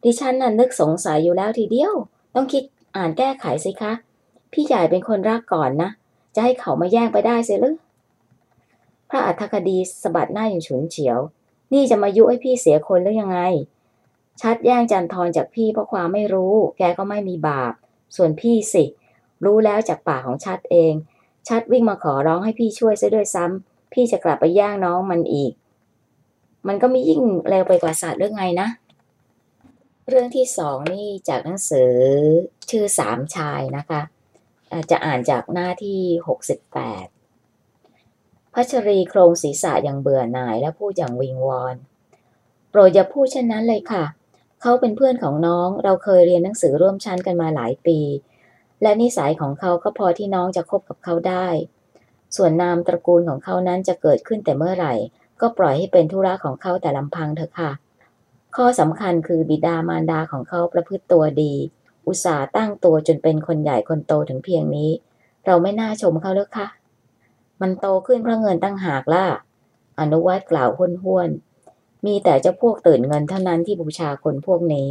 [0.03, 1.93] ดิฉันน่ะนึกสงสัยอยู่แล้วทีเดียว
[2.35, 2.63] ต้องคิด
[2.95, 3.93] อ่านแก้ไขสิคะ
[4.53, 5.89] พี่ใหญ่เป็นคนรักก่อนนะ
[6.35, 7.75] จะให้เขามาแย่งไปได้เสียหรือ
[9.09, 11.19] พระอัฏฐคดีสะบัดหน้าอย่างฉุนเฉียว
[11.73, 13.39] นี่จะมายุให้พี่เสียคนหรือยังไง
[14.41, 17.73] ชัดแย่งจันทรจากพี่เพราะความไม่รู้ แกก็ไม่มีบาป
[18.15, 18.85] ส่วนพี่สิ
[19.45, 20.93] รู้แล้วจากปากของชัดเอง
[21.47, 25.53] ชัดวิ่งมาขอร้องให้พี่ช่วยซะด้วยซ้ำพี่จะกลับไปย่างน้องมันอีก
[26.67, 28.69] มันก็ไม่ยิ่งเร็วไปกว่าสัตว์เรื่องไงนะ
[30.09, 31.93] เรื่องที่สองนี่จากหนังสือ
[32.69, 34.01] ชื่อสามชายนะคะ
[34.81, 37.05] จจะอ่านจากหน้าที่หกสิบแปด
[38.53, 41.75] พัชรีโครงศีรษะอย่างเบื่อหน่ายและพูดอย่างวิงวอน
[42.69, 44.03] โปรดอย่าพูดเช่นนั้นเลยค่ะ
[44.61, 47.99] เขาเป็นเพื่อนของน้อง เราเคยเรียนหนังสือร่วมชั้นกันมาหลายปี
[48.81, 51.47] และนิสัยของเขาก็พอที่น้องจะคบกับเขาได้
[52.35, 54.93] ส่วนนามตระกูลของเขานั้นจะเกิดขึ้นแต่เมื่อไหร่
[55.41, 57.71] ก็ปล่อยให้เป็นธุระของเขาแต่ลำพังเถอะค่ะ
[58.55, 61.53] ข้อสำคัญคือบิดามารดาของเขาประพฤติตัวดี
[62.07, 64.91] อุตส่าห์ตั้งตัวจนเป็นคนใหญ่คนโตถึงเพียงนี้
[65.45, 66.67] เราไม่น่าชมเขาเลยค่ะ
[67.61, 69.25] มันโตขึ้นเพราะเงินตั้งหากล่ะ
[69.99, 74.89] อนุวัตกล่าวห้วนๆ มีแต่เจ้าพวกตื่นเงินเท่านั้นที่บูชาคนพวกนี้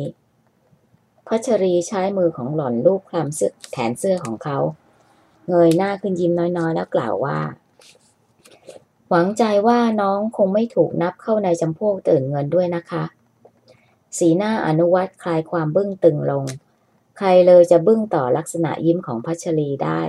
[1.27, 4.59] พัชรีใช้มือของหล่อนลูบคลำเสื้อแขนเสื้อของเขา
[5.49, 7.39] เงยหน้าขึ้นยิ้มน้อยๆ แล้วกล่าวว่า
[9.09, 13.05] หวังใจว่าน้องคงไม่ถูกนับเข้าในจำพวกตื่นเงินด้วยนะคะ
[14.19, 16.45] สีหน้าอนุวัตคลายความบึ้งตึงลง
[17.19, 20.03] ใครเลยจะบึ้งต่อลักษณะยิ้มของพัชรีได้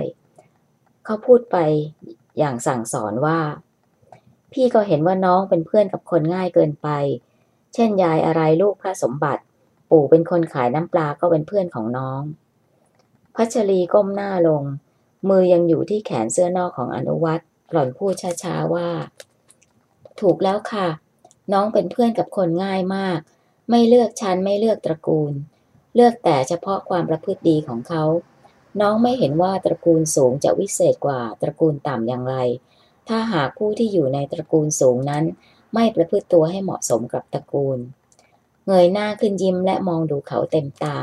[1.04, 1.56] เขาพูดไป
[2.40, 3.40] อย่างสั่งสอนว่า
[4.52, 6.88] พี่ก็เห็นว่าน้องเป็นเพื่อนกับคนง่ายเกินไป
[7.74, 9.42] เช่นยายอะไรลูกพระสมบัติ
[9.90, 12.22] ปู่เป็นคนขายน้ำปลาก็เป็นเพื่อนของน้อง
[13.34, 14.62] พัชรีก้มหน้าลง
[15.28, 18.88] มือยังอยู่ที่แขนเสื้อนอกของอนุวัตหล่อนพูดช้าๆว่า
[20.20, 20.88] ถูกแล้วค่ะ
[21.52, 23.18] น้องเป็นเพื่อนกับคนง่ายมาก
[23.70, 25.32] ไม่เลือกชั้นไม่เลือกตระกูล
[25.94, 28.04] เลือกแต่เฉพาะความประพฤติดีของเขา
[28.80, 32.36] น้องไม่เห็นว่าตระกูลสูงจะวิเศษกว่าตระกูลต่ำอย่างไร
[33.08, 35.24] ถ้าหากผู้ที่อยู่ในตระกูลสูงนั้น
[35.74, 37.78] ไม่ประพฤติตัวให้เหมาะสมกับตระกูล
[38.66, 40.96] เงยหน้าขึ้นยิ้มและมองดูเขาเต็มตา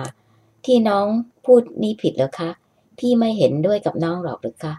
[0.65, 1.07] ที่น้อง
[1.45, 2.49] พูดนี่ผิดเหรอคะ
[2.99, 4.74] พี่ไม่เห็นด้วยกับน้องหรอกหรือคะ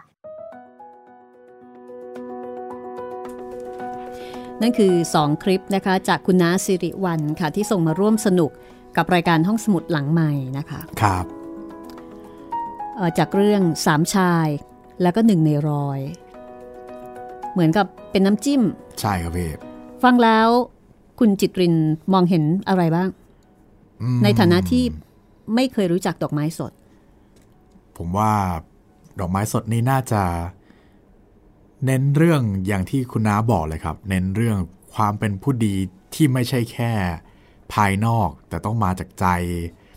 [4.61, 8.51] นั่นคือ 2 คลิปนะคะจากคุณน้าสิริวัลค่ะที่ส่งมาร่วมสนุก
[8.97, 11.38] กับรายการห้องสมุดหลังใหม่นะคะ ครับเอ่อ
[13.17, 14.47] จากเรื่องสามชาย
[15.01, 15.99] แล้วก็หนึ่งในร้อย
[17.53, 18.61] เหมือนกับเป็นน้ำจิ้ม
[18.99, 19.49] ใช่ครับพี่
[20.03, 20.47] ฟังแล้ว
[21.19, 21.75] คุณจิตริน
[22.13, 23.09] มองเห็นอะไรบ้าง
[24.01, 24.83] อืมในฐานะที่
[25.55, 26.71] ไม่เคยรู้จักดอกไม้สด
[27.97, 28.33] ผมว่า
[29.19, 30.23] ดอกไม้สดนี่น่าจะ
[31.85, 34.57] เน้นเรื่องอย่างที่คุณน้าบอกเลยครับ เน้นเรื่อง
[34.95, 35.75] ความเป็นผู้ดี
[36.13, 36.91] ที่ไม่ใช่แค่
[37.73, 39.25] ภายนอกแต่ต้องมาจากใจ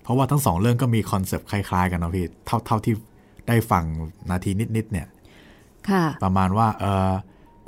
[0.02, 2.94] เพราะว่าทั้งสองเรื่องก็มี concept คล้าย ๆ กันนะพี่เท่าเท่าที่
[3.48, 3.84] ได้ฟัง
[4.30, 5.06] นาทีนิดๆเนี่ย
[5.90, 7.12] ค่ะประมาณว่าเออ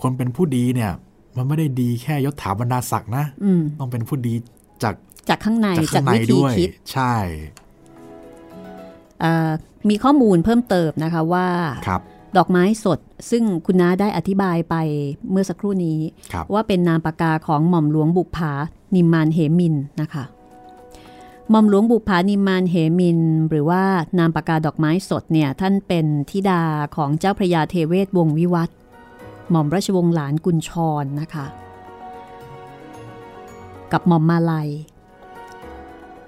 [0.03, 0.93] คนเป็นผู้ดีเนี่ย
[1.37, 4.35] มันไม่ได้ดีแค่ยศถาบรรดาศักดิ์นะอืมต้องเป็นผู้ดี
[4.83, 4.95] จาก
[5.29, 7.15] จากข้างในจากจาข้ากงในวิธีด้วยคิดใช่
[9.21, 9.51] เอ่อ
[9.89, 11.49] มีข้อมูลเพิ่มเติมนะคะว่า
[11.87, 12.01] ครับ
[12.37, 12.99] ดอกไม้สด
[13.31, 14.75] ซึ่งคุณน้าได้อธิบายไป
[15.31, 15.99] เมื่อสักครู่นี้
[16.33, 18.53] ครับว่าเป็นนามปากกาของหม่อมหลวงบุปผา
[18.95, 20.25] นิมมานเหมินนะคะ
[21.51, 23.83] หม่อมหลวงบุปผานิมมานเหมิน หรือว่า
[24.19, 26.63] นามปากกาดอกไม้สดเนี่ยท่านเป็นธิดา
[26.97, 28.77] ของเจ้าพระยาเทเวศวงศ์วิวัฒน์
[29.51, 30.71] หม่อมราชวงศ์หลานกุญช
[31.03, 31.47] รนะคะ
[33.93, 34.69] กับหม่อมมาลัย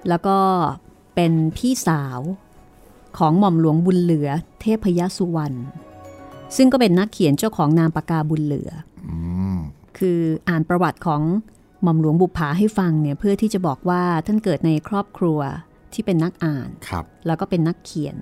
[0.09, 0.37] แล้วก็
[1.15, 2.19] เป็นพี่สาว
[3.17, 4.29] ของหม่อมหลวงบุญเหลือ
[4.61, 5.57] เทพยสุวรรณ
[6.55, 8.71] ซึ่งก็เป็นนักเขียนเจ้าของนามปากกาบุญเหลือ
[9.07, 9.15] อื
[9.53, 9.57] ม
[9.97, 11.21] คืออ่านประวัติของ
[11.83, 15.39] หม่อมหลวงบุปผาให้ฟังเนี่ยเพื่อที่จะบอกว่าท่านเกิดในครอบครัว
[15.93, 18.17] ที่เป็นนักอ่านครับแล้วก็เป็นนักเขียน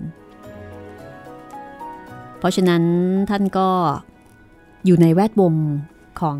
[2.38, 2.82] เพราะฉะนั้น
[3.30, 3.68] ท่านก็
[4.86, 5.54] อยู่ในแวดวง
[6.20, 6.38] ของ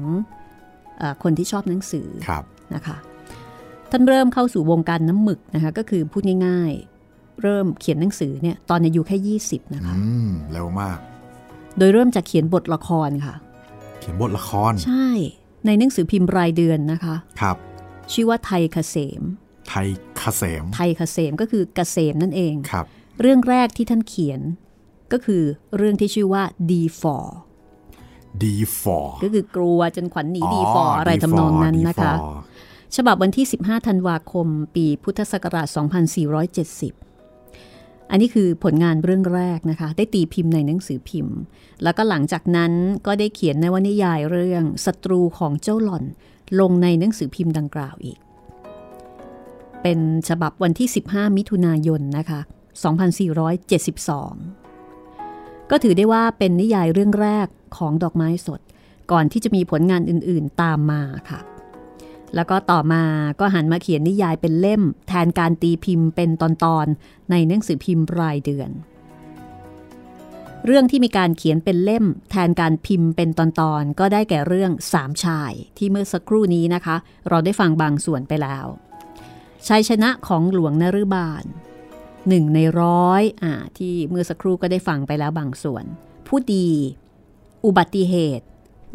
[0.98, 2.44] เออคนที่ชอบหนังสือครับ
[2.74, 2.96] นะคะ
[3.90, 10.98] ท่านเริ่มเข้าสู่วงการน้ำหมึกนะคะก็คือพูดง่ายๆ เริ่มเขียนหนังสือเนี่ยตอนอายุแค่ 20 นะคะอืมเร็วมาก
[11.78, 13.34] โดยเริ่มจากเขียนบทละครค่ะ
[14.00, 15.08] เขียนบทละคร ใช่
[15.66, 17.56] ในหนังสือพิมพ์รายเดือนนะคะครับ
[18.12, 19.22] ชื่อว่าไทยเกษม
[19.68, 19.88] ไทย
[20.18, 22.86] เกษม ไทยเกษมก็คือเกษมนั่นเองครับ
[23.20, 24.40] เรื่องแรกที่ท่านเขียน
[25.12, 25.42] ก็คือ
[25.76, 27.04] เรื่องที่ชื่อว่า D4
[28.42, 32.14] ดีฟอร์ก็คือกลัวจนขวัญหนี D4 อะไรทำนองนั้นนะคะ
[32.96, 35.66] ฉบับวันที่ 15 ธันวาคม ปีพุทธศักราช
[36.32, 37.05] 2470
[38.10, 41.36] อันนี้คือผลงานเรื่องแรกนะคะ ได้ตีพิมพ์ในหนังสือพิมพ์
[41.82, 42.72] แล้วก็หลังจากนั้น
[43.06, 46.04] ก็ได้เขียนในวนิยายเรื่องศัตรูของเจ้าหล่อน
[46.60, 48.18] ลงในหนังสือพิมพ์ดังกล่าวอีก
[49.82, 49.98] เป็น
[50.28, 52.40] ฉบับวันที่ 15 มิถุนายนนะคะ
[53.66, 57.46] 2472 ก็ถือได้ว่าเป็นนิยายเรื่องแรก
[57.76, 58.60] ของดอกไม้สด
[59.12, 61.40] ก่อนที่จะมีผลงานอื่นๆตามมาค่ะ
[62.34, 63.04] แล้วก็ต่อมา
[63.40, 66.44] ก็หันมาเขียนนิยายเป็นเล่ม แทนการตีพิมพ์เป็นต
[66.76, 68.70] อนๆในหนังสือพิมพ์รายเดือน
[70.64, 76.96] เรื่องที่มีการเขียนเป็นเล่ม แทนการพิมพ์เป็นตอนๆก็ได้แก่เรื่องสามชาย ที่เมื่อสักครู่นี้นะคะ
[77.28, 78.66] เราได้ฟังบางส่วนไปแล้ว
[79.68, 81.44] ชัยชนะของหลวงนฤบาล
[82.28, 85.84] หนึ่งในร้อยอ่าที่เมื่อสักครู่ก็ได้ฟังไปแล้วบางส่วน
[86.26, 86.68] ผู้ดี
[87.64, 88.46] อุบัติเหตุ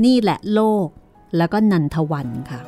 [0.05, 0.87] นี่แหละโลก
[1.37, 2.61] แล้วก็นันทวันค่ะ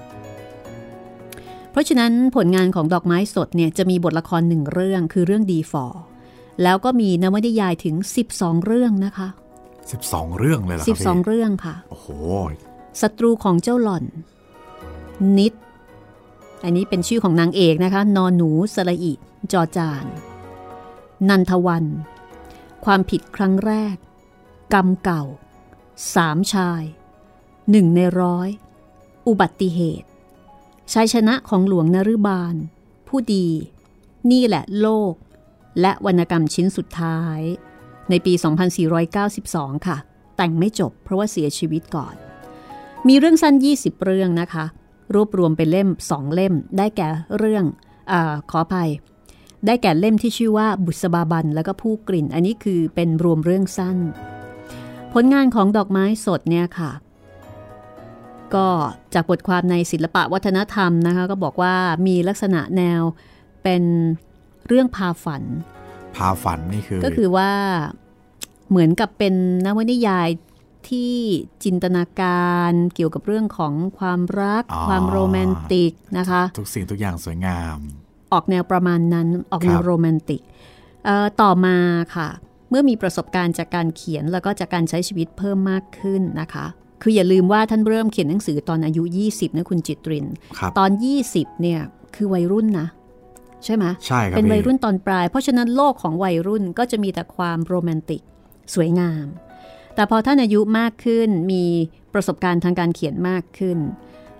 [1.73, 6.03] เพราะฉะนั้นผลงานของดอกไม้สดเนี่ยจะมีบทละครหนึ่งเรื่องคือเรื่องดีฟอร์
[6.63, 7.95] แล้วก็มีนวนิยายถึง
[8.29, 9.27] 12 เรื่องนะคะ
[9.83, 12.07] 12 เรื่องเลยเหรอครับพี่12 เรื่องค่ะ โอ้โห
[13.01, 14.05] ศัตรูของเจ้าหล่อน
[15.37, 15.53] นิด
[16.63, 19.13] อันนี้เป็นชื่อของนางเอกนะคะ นอนหนูสระอิ
[19.51, 20.05] จอจาน
[21.29, 21.85] นันทวัน
[22.85, 23.95] ความผิดครั้งแรก
[24.73, 25.23] กรรมเก่า
[26.15, 26.83] สามชาย
[27.71, 28.49] หนึ่งในร้อย
[29.27, 30.07] อุบัติเหตุ
[30.91, 32.55] ชัยชนะของหลวงนฤบาล
[33.07, 33.47] ผู้ดี
[34.31, 35.13] นี่แหละโลก
[35.81, 37.39] และวรรณกรรมชิ้นสุดท้าย
[38.09, 38.33] ในปี
[39.09, 39.97] 2492 ค่ะ
[40.37, 42.15] แต่งไม่จบเพราะว่าเสียชีวิตก่อน
[43.07, 44.65] มีเรื่องสั้น 20 เรื่องนะคะ
[45.13, 47.07] รวบรวมเป็นเล่ม 2 เล่ม ได้แก่
[47.37, 47.65] เรื่อง
[48.11, 48.13] อ
[48.51, 48.91] ขออภัย
[49.65, 53.97] ได้แก่เล่มที่ชื่อว่าบุษบาบัน แล้วก็ผู้กลิ่น อันนี้คือเป็นรวมเรื่องสั้น
[55.13, 56.91] ผลงานของดอกไม้สดเนี่ยค่ะ
[58.55, 58.67] ก็
[59.13, 61.75] จากบทความในศิลปะวัฒนธรรมนะคะก็บอกว่า
[62.07, 63.01] มีลักษณะแนว
[63.63, 63.83] เป็น
[64.67, 65.43] เรื่องพาฝัน
[66.15, 67.51] พาฝันนี่คือ ก็คือว่า
[68.69, 69.33] เหมือนกับเป็น
[69.65, 70.29] นวนิยาย
[70.89, 71.15] ที่
[71.63, 77.77] จินตนาการเกี่ยวกับเรื่องของความรัก ความโรแมนติกนะคะ ทุกสิ่งทุกอย่างสวยงาม
[78.33, 80.41] ออกแนวประมาณนั้นออกแนวครับโรแมนติก
[81.05, 81.77] เอ่อต่อมา
[82.15, 82.27] ค่ะ
[82.69, 86.65] เมื่อมีประสบการณ์จากการเขียนแล้วก็จากการใช้ชีวิตเพิ่มมากขึ้นนะคะ
[87.03, 90.25] คืออย่าลืมว่าท่านเริ่มเขียนหนังสือตอนอายุ 20 นะคุณจิตริน
[90.57, 90.91] ครับตอน
[91.25, 91.79] 20 เนี่ย
[92.15, 92.87] คือวัยรุ่นนะ
[93.65, 98.21] ใช่ไหมใช่ครับเป็นวัยพี่รุ่นตอนปลาย เพราะฉะนั้นโลกของวัยรุ่นก็จะมีแต่ความโรแมนติก
[98.73, 99.25] สวยงาม
[99.95, 101.63] แต่พอท่านอายุมากขึ้นมี
[102.13, 103.77] ประสบการณ์ทางการเขียนมากขึ้น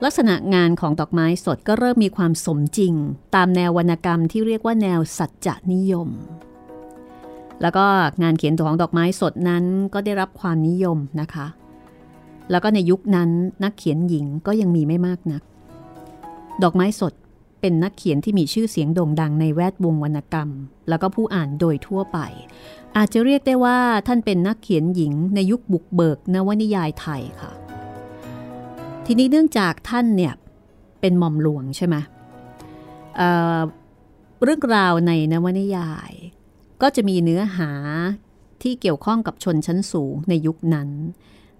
[0.03, 2.93] ลักษณะงานของดอกไม้สดก็เริ่มมีความสมจริง
[3.35, 6.09] ตามแนววรรณกรรมที่เรียกว่าแนวสัจจนิยม
[7.61, 7.85] แล้วก็
[8.23, 11.47] งานเขียนของดอกไม้สดนั้นก็ได้รับความนิยมนะคะ
[12.51, 13.29] แล้วก็ในยุคนั้น
[13.63, 15.41] นักเขียนหญิงก็ยังมีไม่มากนัก
[16.63, 17.13] ดอกไม้สด
[17.61, 20.49] เป็นนักเขียนที่มีชื่อเสียงโด่งดังในแวดวงวรรณกรรม
[20.89, 22.19] แล้วก็ผู้อ่านโดยทั่วไป
[22.97, 23.77] อาจจะเรียกได้ว่า
[24.07, 27.51] ท่านเป็นนักเขียนหญิงในยุคบุกเบิกนวนิยายไทยค่ะ
[29.05, 30.33] ทีนี้เนื่องจากท่านเนี่ย
[31.01, 31.95] เป็นหม่อมหลวงใช่ไหม
[33.17, 36.11] เเรื่องราวในนวนิยาย
[36.81, 37.71] ก็จะมีเนื้อหา
[38.61, 40.89] ที่เกี่ยวข้องกับชนชั้นสูงในยุคนั้น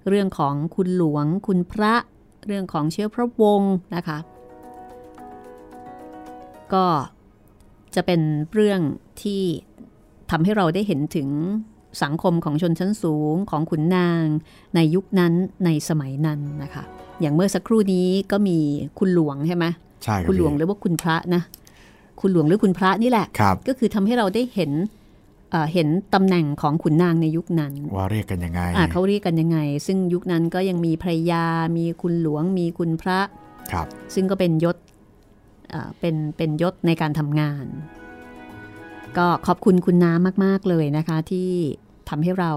[0.07, 1.93] เรื่องของคุณหลวง คุณพระ
[2.47, 4.17] เรื่องของเชื้อพระวงศ์นะคะ
[6.73, 6.85] ก็
[7.95, 8.21] จะเป็น
[8.53, 8.79] เรื่อง
[9.21, 9.41] ที่
[10.31, 11.29] ทำให้เราได้เห็นถึง
[12.03, 14.25] สังคมของชนชั้นสูงของขุนนาง
[14.75, 15.33] ในยุคนั้น
[15.65, 16.83] ในสมัยนั้นนะคะ
[17.21, 18.57] อย่างเมื่อสักครู่นี้ก็มี
[18.99, 19.65] คุณหลวงใช่ไหม
[20.03, 21.41] ใช่ครับคุณหลวงหพี่รือว่าคุณพระนะ
[22.21, 24.71] คุณหลวงหรือคุณพระนี่แหละครับก็คือทำให้เราได้เห็น
[25.53, 31.45] เอ่อเห็นตำแหน่งของขุนนางในยุคนั้น ว่าเรียกกันยังไงอ่าเขาเรียกกันยังไง ซึ่งยุคนั้นก็ยังมีภรรยา
[31.77, 33.19] มีคุณหลวง มีคุณพระ
[33.71, 34.77] ครับ ซึ่งก็เป็นยศ
[35.73, 37.65] อ่าเป็นเป็นยศในการทำงาน
[39.17, 41.49] ก็ขอบคุณคุณน้ำมาก ๆ เลยนะคะ ที่
[42.09, 42.51] ทำให้เรา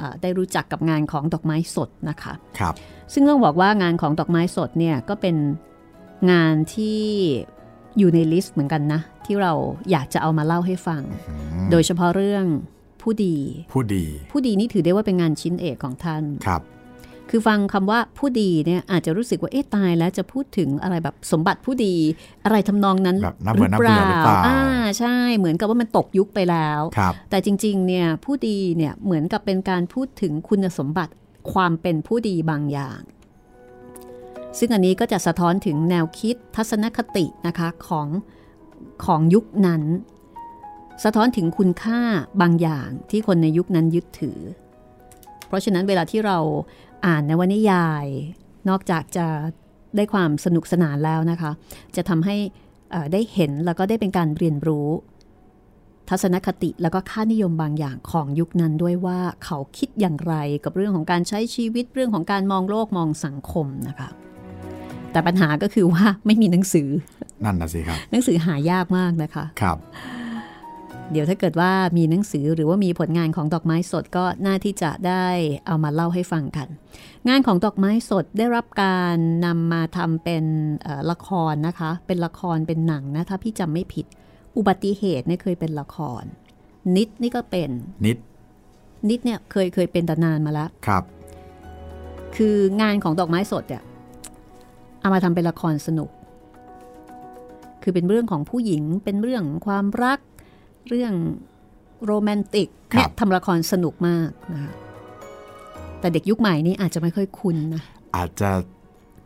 [0.00, 2.74] อ่าได้รู้จักกับงานของดอกไม้สดนะคะครับ
[3.12, 5.36] ซึ่งต้องบอกว่างานของดอกไม้สดเนี่ยก็เป็น
[6.32, 7.02] งานที่
[7.98, 9.52] อยู่ในลิสต์เหมือนกันนะ ที่เรา
[9.90, 11.34] อยากจะเอามาเล่าให้ฟังอื
[11.64, 12.44] มโดยเฉพาะเรื่อง
[13.02, 13.36] ผู้ดี
[13.72, 16.62] ผู้ดี ผู้ดีนี่ถือได้ว่าเป็นงานชิ้นเอกของท่านครับ
[17.30, 21.94] คือฟังคำว่าผู้ดีเนี่ยอาจจะรู้สึกว่าเอ๊ะตายแล้วจะพูดถึงอะไรแบบสมบัติผู้ดี
[22.44, 24.60] อะไรทำนองนั้นแบบน่าเบื่อน่าเบื่อหรือเปล่าอ่า
[24.98, 31.12] ใช่เหมือนกับว่ามันตกยุคไปแล้วครับแต่จริงๆเนี่ยผู้ดีเนี่ยเหมือนกับเป็นการพูดถึงคุณสมบัติ
[31.52, 33.00] ความเป็นผู้ดีบางอย่าง
[34.58, 38.08] ซึ่งอันนี้ก็จะสะท้อนถึงแนวคิดทัศนคตินะคะของ
[39.04, 39.82] ของยุคนั้น
[41.04, 42.00] สะท้อนถึงคุณค่า
[42.40, 44.38] บางอย่างที่คนในยุคนั้นยึดถือ
[45.46, 46.38] เพราะฉะนั้นเวลาที่เรา
[47.06, 48.06] อ่านนวนิยาย
[48.68, 49.26] นอกจากจะ
[49.96, 51.50] ได้ความสนุกสนานแล้วนะคะ
[51.96, 52.36] จะทำให้
[53.12, 54.88] ได้เห็นแล้วก็ได้เป็นการเรียนรู้
[56.10, 60.34] ทัศนคติแล้วก็ค่านิยมบางอย่างของยุคนั้นด้วยว่าเขาคิดอย่างไร
[60.64, 64.08] กับเรื่องของการใช้ชีวิตเรื่องของการมองโลกมองสังคมนะคะ
[65.16, 66.88] แต่ปัญหาก็คือว่าไม่มีหนังสือ
[67.44, 69.78] นั่นนะสิครับ หนังสือหายากมากนะคะ ครับ
[71.12, 75.26] เดี๋ยวถ้าเกิดว่ามีหนังสือหรือว่ามีผลงานของดอกไม้สดก็น่าที่จะได้
[75.66, 76.68] เอามาเล่าให้ฟังกัน
[77.28, 80.44] งานของดอกไม้สดได้รับการนำมาทำเป็น
[80.82, 84.06] เอ่อละครนะคะ เป็นละครเป็นหนังนะถ้าพี่จำไม่ผิด
[84.56, 86.22] อุบัติเหตุเนี่ยเคยเป็นละคร
[86.96, 87.70] นิดนี่ก็เป็น
[88.06, 88.16] นิด
[89.08, 91.02] นิดเนี่ยเคยเคยเป็นแต่นานมาแล้วครับ
[92.36, 93.82] คืองานของดอกไม้สดเนี่ย
[95.06, 96.10] เอามาทำเป็นละครสนุก
[97.82, 100.18] คือเป็นเรื่องของผู้หญิงเป็นเรื่องความรัก
[100.88, 101.12] เรื่อง
[102.06, 104.72] โรแมนติกครับเนี่ยทำละครสนุกมากนะคะ
[106.00, 107.82] แต่เด็กยุคใหม่นี่อาจจะไม่ค่อยคุ้นนะ
[108.16, 108.50] อาจจะ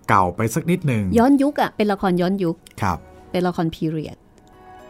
[0.08, 2.98] เก่าไปสักนิดหนึ่งย้อนยุคอะเป็นละครย้อนยุคครับ
[3.30, 4.18] เป็นละครพีเรียด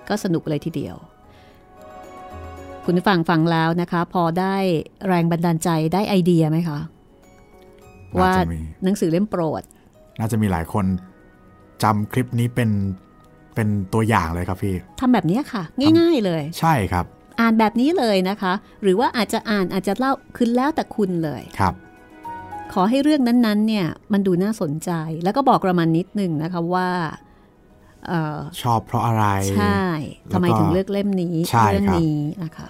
[0.08, 0.96] ก็สนุกเลยทีเดียว
[2.84, 4.56] คุณผู้ฟังฟังแล้วนะคะ พอได้
[5.08, 6.78] แรงบันดาลใจได้ไอเดียไหมคะ
[8.12, 9.64] น่าว่าจะมีหนังสือเล่มโปรด
[10.20, 10.84] น่าจะมีหลายคน
[11.82, 12.70] จำคลิปนี้เป็น
[13.54, 15.62] เป็นตัวอย่างเลยครับพี่ทำแบบนี้ค่ะ
[15.98, 17.04] ง่าย ๆเลย ใช่ครับ
[17.40, 18.52] อ่านแบบนี้เลยนะคะ
[18.82, 21.74] หรือว่าอาจจะอ่านอาจจะเล่าคือแล้วแต่คุณเลยครับ
[22.72, 24.90] ขอให้เรื่องนั้นๆเนี่ยมันดูน่าสนใจ
[25.24, 26.88] แล้วก็บอกเรามานิดนึงนะคะว่า
[28.06, 29.24] เอ่อชอบเพราะอะไร
[29.56, 29.82] ใช่
[30.28, 32.68] แล้วก็ทำไมถึงเลือกเล่มนี้ใช่เรื่องครับนี้นะคะ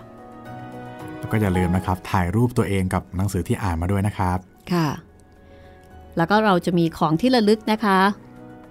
[1.19, 4.39] แล้วก็อย่าลืมนะครับ ถ่ายรูปตัวเองกับหนังสือที่อ่านมาด้วยนะครับ
[4.73, 4.89] ค่ะ
[6.17, 7.99] แล้วก็เราจะมีของที่ระลึกนะคะ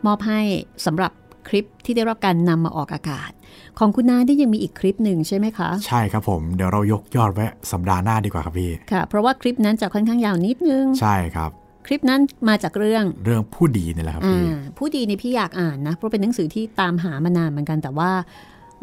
[0.05, 0.39] มอบให้
[0.85, 1.11] สำหรับ
[1.47, 3.31] คลิปที่ได้รับการนำมาออกอากาศ
[3.79, 11.51] ของคุณนาได้ยังมีอีกคลิปหนึ่งใช่ไหมคะ ใช่ครับผมเดี๋ยวเรายกยอดไว้สัปดาห์หน้าดีกว่าครับพี่ค่ะ เพราะว่าคลิปนั้นจะค่อนข้างยาวนิดนึง ใช่ครับ
[11.87, 18.11] คลิปนั้นมาจากเรื่องเรื่องผู้ดีนี่แหละครับอ่พี่าผู้ดีนี่พี่อยากอ่านนะ เพราะเป็นหนังสือที่ตามหามานานเหมือนกันแต่ว่า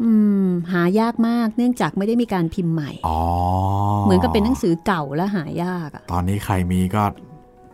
[0.01, 0.09] อื
[0.45, 3.21] มหายากมากเนื่องจากไม่ได้มีการพิมพ์ใหม่อ๋อ
[4.05, 7.03] เหมือนกับเป็นหนังสือเก่าและหายากอะตอนนี้ใครมีก็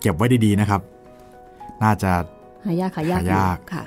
[0.04, 0.82] เก็บไว้ดีๆนะครับ
[1.84, 2.12] น่าจะ
[2.66, 3.84] หายากหายากหายากอยู่ค่ะ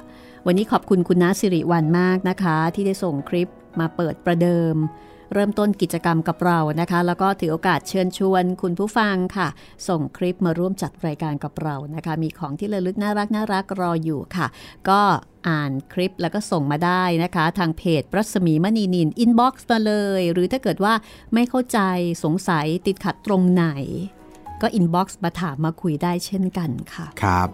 [0.47, 3.49] วันนี้ขอบคุณคุณน้าสิริวันมากนะคะ ที่ได้ส่งคลิป
[3.81, 4.77] มาเปิดประเดิม
[5.35, 9.49] เริ่มต้นกิจกรรมกับเรานะคะ แล้วก็ถือโอกาสเชิญชวนคุณผู้ฟังค่ะ
[9.89, 14.47] ส่งคลิปมาร่วมจัดรายการกับเรานะคะ มีของที่ระลึกน่ารักน่ารักรออยู่ค่ะ
[14.89, 15.01] ก็
[15.49, 20.95] อ่านคลิปแล้วก็ส่งมาได้นะคะ ทางเพจรัศมีมณีนิน inbox มาเลย หรือถ้าเกิดว่า
[21.35, 21.79] ไม่เข้าใจ
[22.25, 23.67] สงสัยติดขัดตรงไหน
[24.63, 27.49] ก็ inbox มาถามมาคุยได้เช่นกันค่ะ ครับ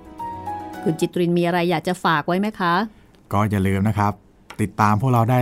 [0.83, 2.75] คุณจิตรินมีอะไรอยากจะฝากไว้ไหมคะ
[3.33, 4.13] ก็อย่าลืมนะครับ
[4.61, 5.39] ติดตามพวกเราได้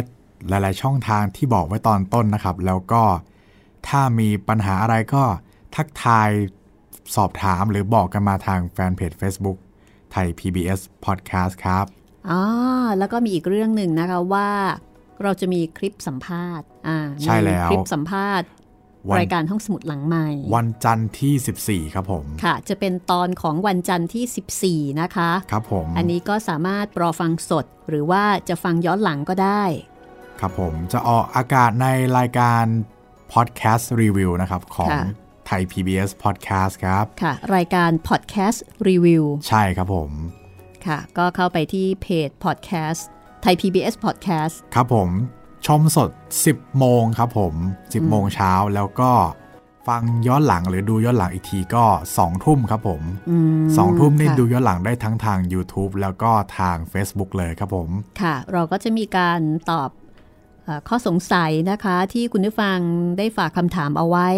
[0.48, 3.02] หลาย ๆ ช่องทางที่บอกไว้ตอนต้นนะครับ แล้วก็
[3.88, 5.24] ถ้ามีปัญหาอะไรก็
[5.76, 6.28] ทักทาย
[7.16, 9.58] สอบถามหรือบอกกันมาทางแฟนเพจ Facebook
[10.12, 11.86] ไทย PBS Podcast ครับ
[12.30, 12.42] อ๋อ
[12.98, 14.50] แล้วก็มีอีกเรื่องหนึ่งนะคะว่า
[15.22, 18.59] เราจะมีคลิปสัมภาษณ์อ่าใช่แล้วมีคลิปสัมภาษณ์วัน
[19.18, 29.64] รายการห้องสมุดหลังใหม่ วันจันทร์ที่ 14 ครับผม ค่ะ จะเป็นตอนของวันจันทร์ที่ 14 นะคะ ครับผม อันนี้ก็สามารถรอฟังสด หรือว่าจะฟังย้อนหลังก็ได้
[30.40, 31.86] ครับผมจะออกอากาศใน
[32.18, 32.64] รายการ
[33.32, 35.03] Podcast Review นะครับของค่ะ
[35.46, 40.11] ไทย PBS Podcast ครับ ค่ะ รายการ Podcast Review ใช่ครับผม
[40.86, 43.01] ค่ะ ก็เข้าไปที่เพจ Podcast
[43.42, 45.11] ไทย PBS Podcast ครับผม
[45.66, 46.11] ชมสด
[46.44, 49.12] 10 โมงครับผม 10 โมงเช้าแล้วก็
[49.88, 51.84] ฟังย้อนหลังหรือดูย้อนหลังอีกทีก็
[52.16, 57.88] 2ทุ่มครับผมอืม2ทุ่มนี่ค่ะดูย้อนหลังได้ทั้งทาง YouTube แล้วก็ทาง Facebook เลยครับผม
[58.20, 59.40] ค่ะ เราก็จะมีการ
[59.70, 59.90] ตอบ
[60.64, 62.78] เออข้อสงสัยนะคะที่คุณผู้ฟัง
[63.18, 64.28] ได้ฝากคำถามเอาไว้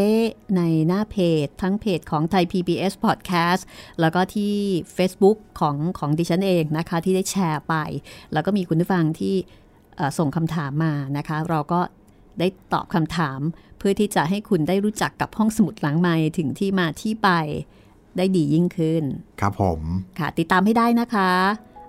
[0.56, 3.62] ในหน้าเพจ ทั้งเพจของไทย PBS Podcast
[4.00, 4.54] แล้วก็ที่
[4.96, 7.74] Facebook ของของดิฉันเองนะคะ ที่ได้แชร์ไป
[8.32, 9.61] แล้วก็มีคุณผู้ฟังที่เอ่อ
[10.18, 11.80] ส่งคำถามมานะคะ เราก็
[12.38, 13.40] ได้ตอบคำถาม
[13.78, 17.28] เพื่อที่จะให้คุณได้รู้จักกับห้องสมุดหลังไม้ถึงที่มาที่ไป
[18.16, 19.02] ได้ดียิ่งขึ้น
[19.40, 19.80] ครับผม
[20.18, 21.30] ค่ะ ติดตามให้ได้นะคะ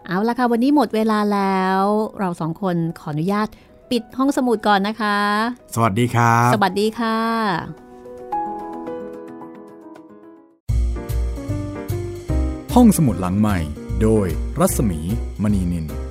[0.08, 1.82] เอาละค่ะ วันนี้หมดเวลาแล้ว
[2.20, 3.48] เราสองคนขออนุญาต
[3.92, 5.18] ปิดห้องสมุดก่อนนะคะ
[5.76, 7.18] สวัสดีครับ สวัสดีค่ะ
[12.76, 13.58] ห้องสมุดหลังใหม่
[14.02, 14.28] โดย
[14.60, 15.00] รัศมี
[15.44, 16.03] มณีนิน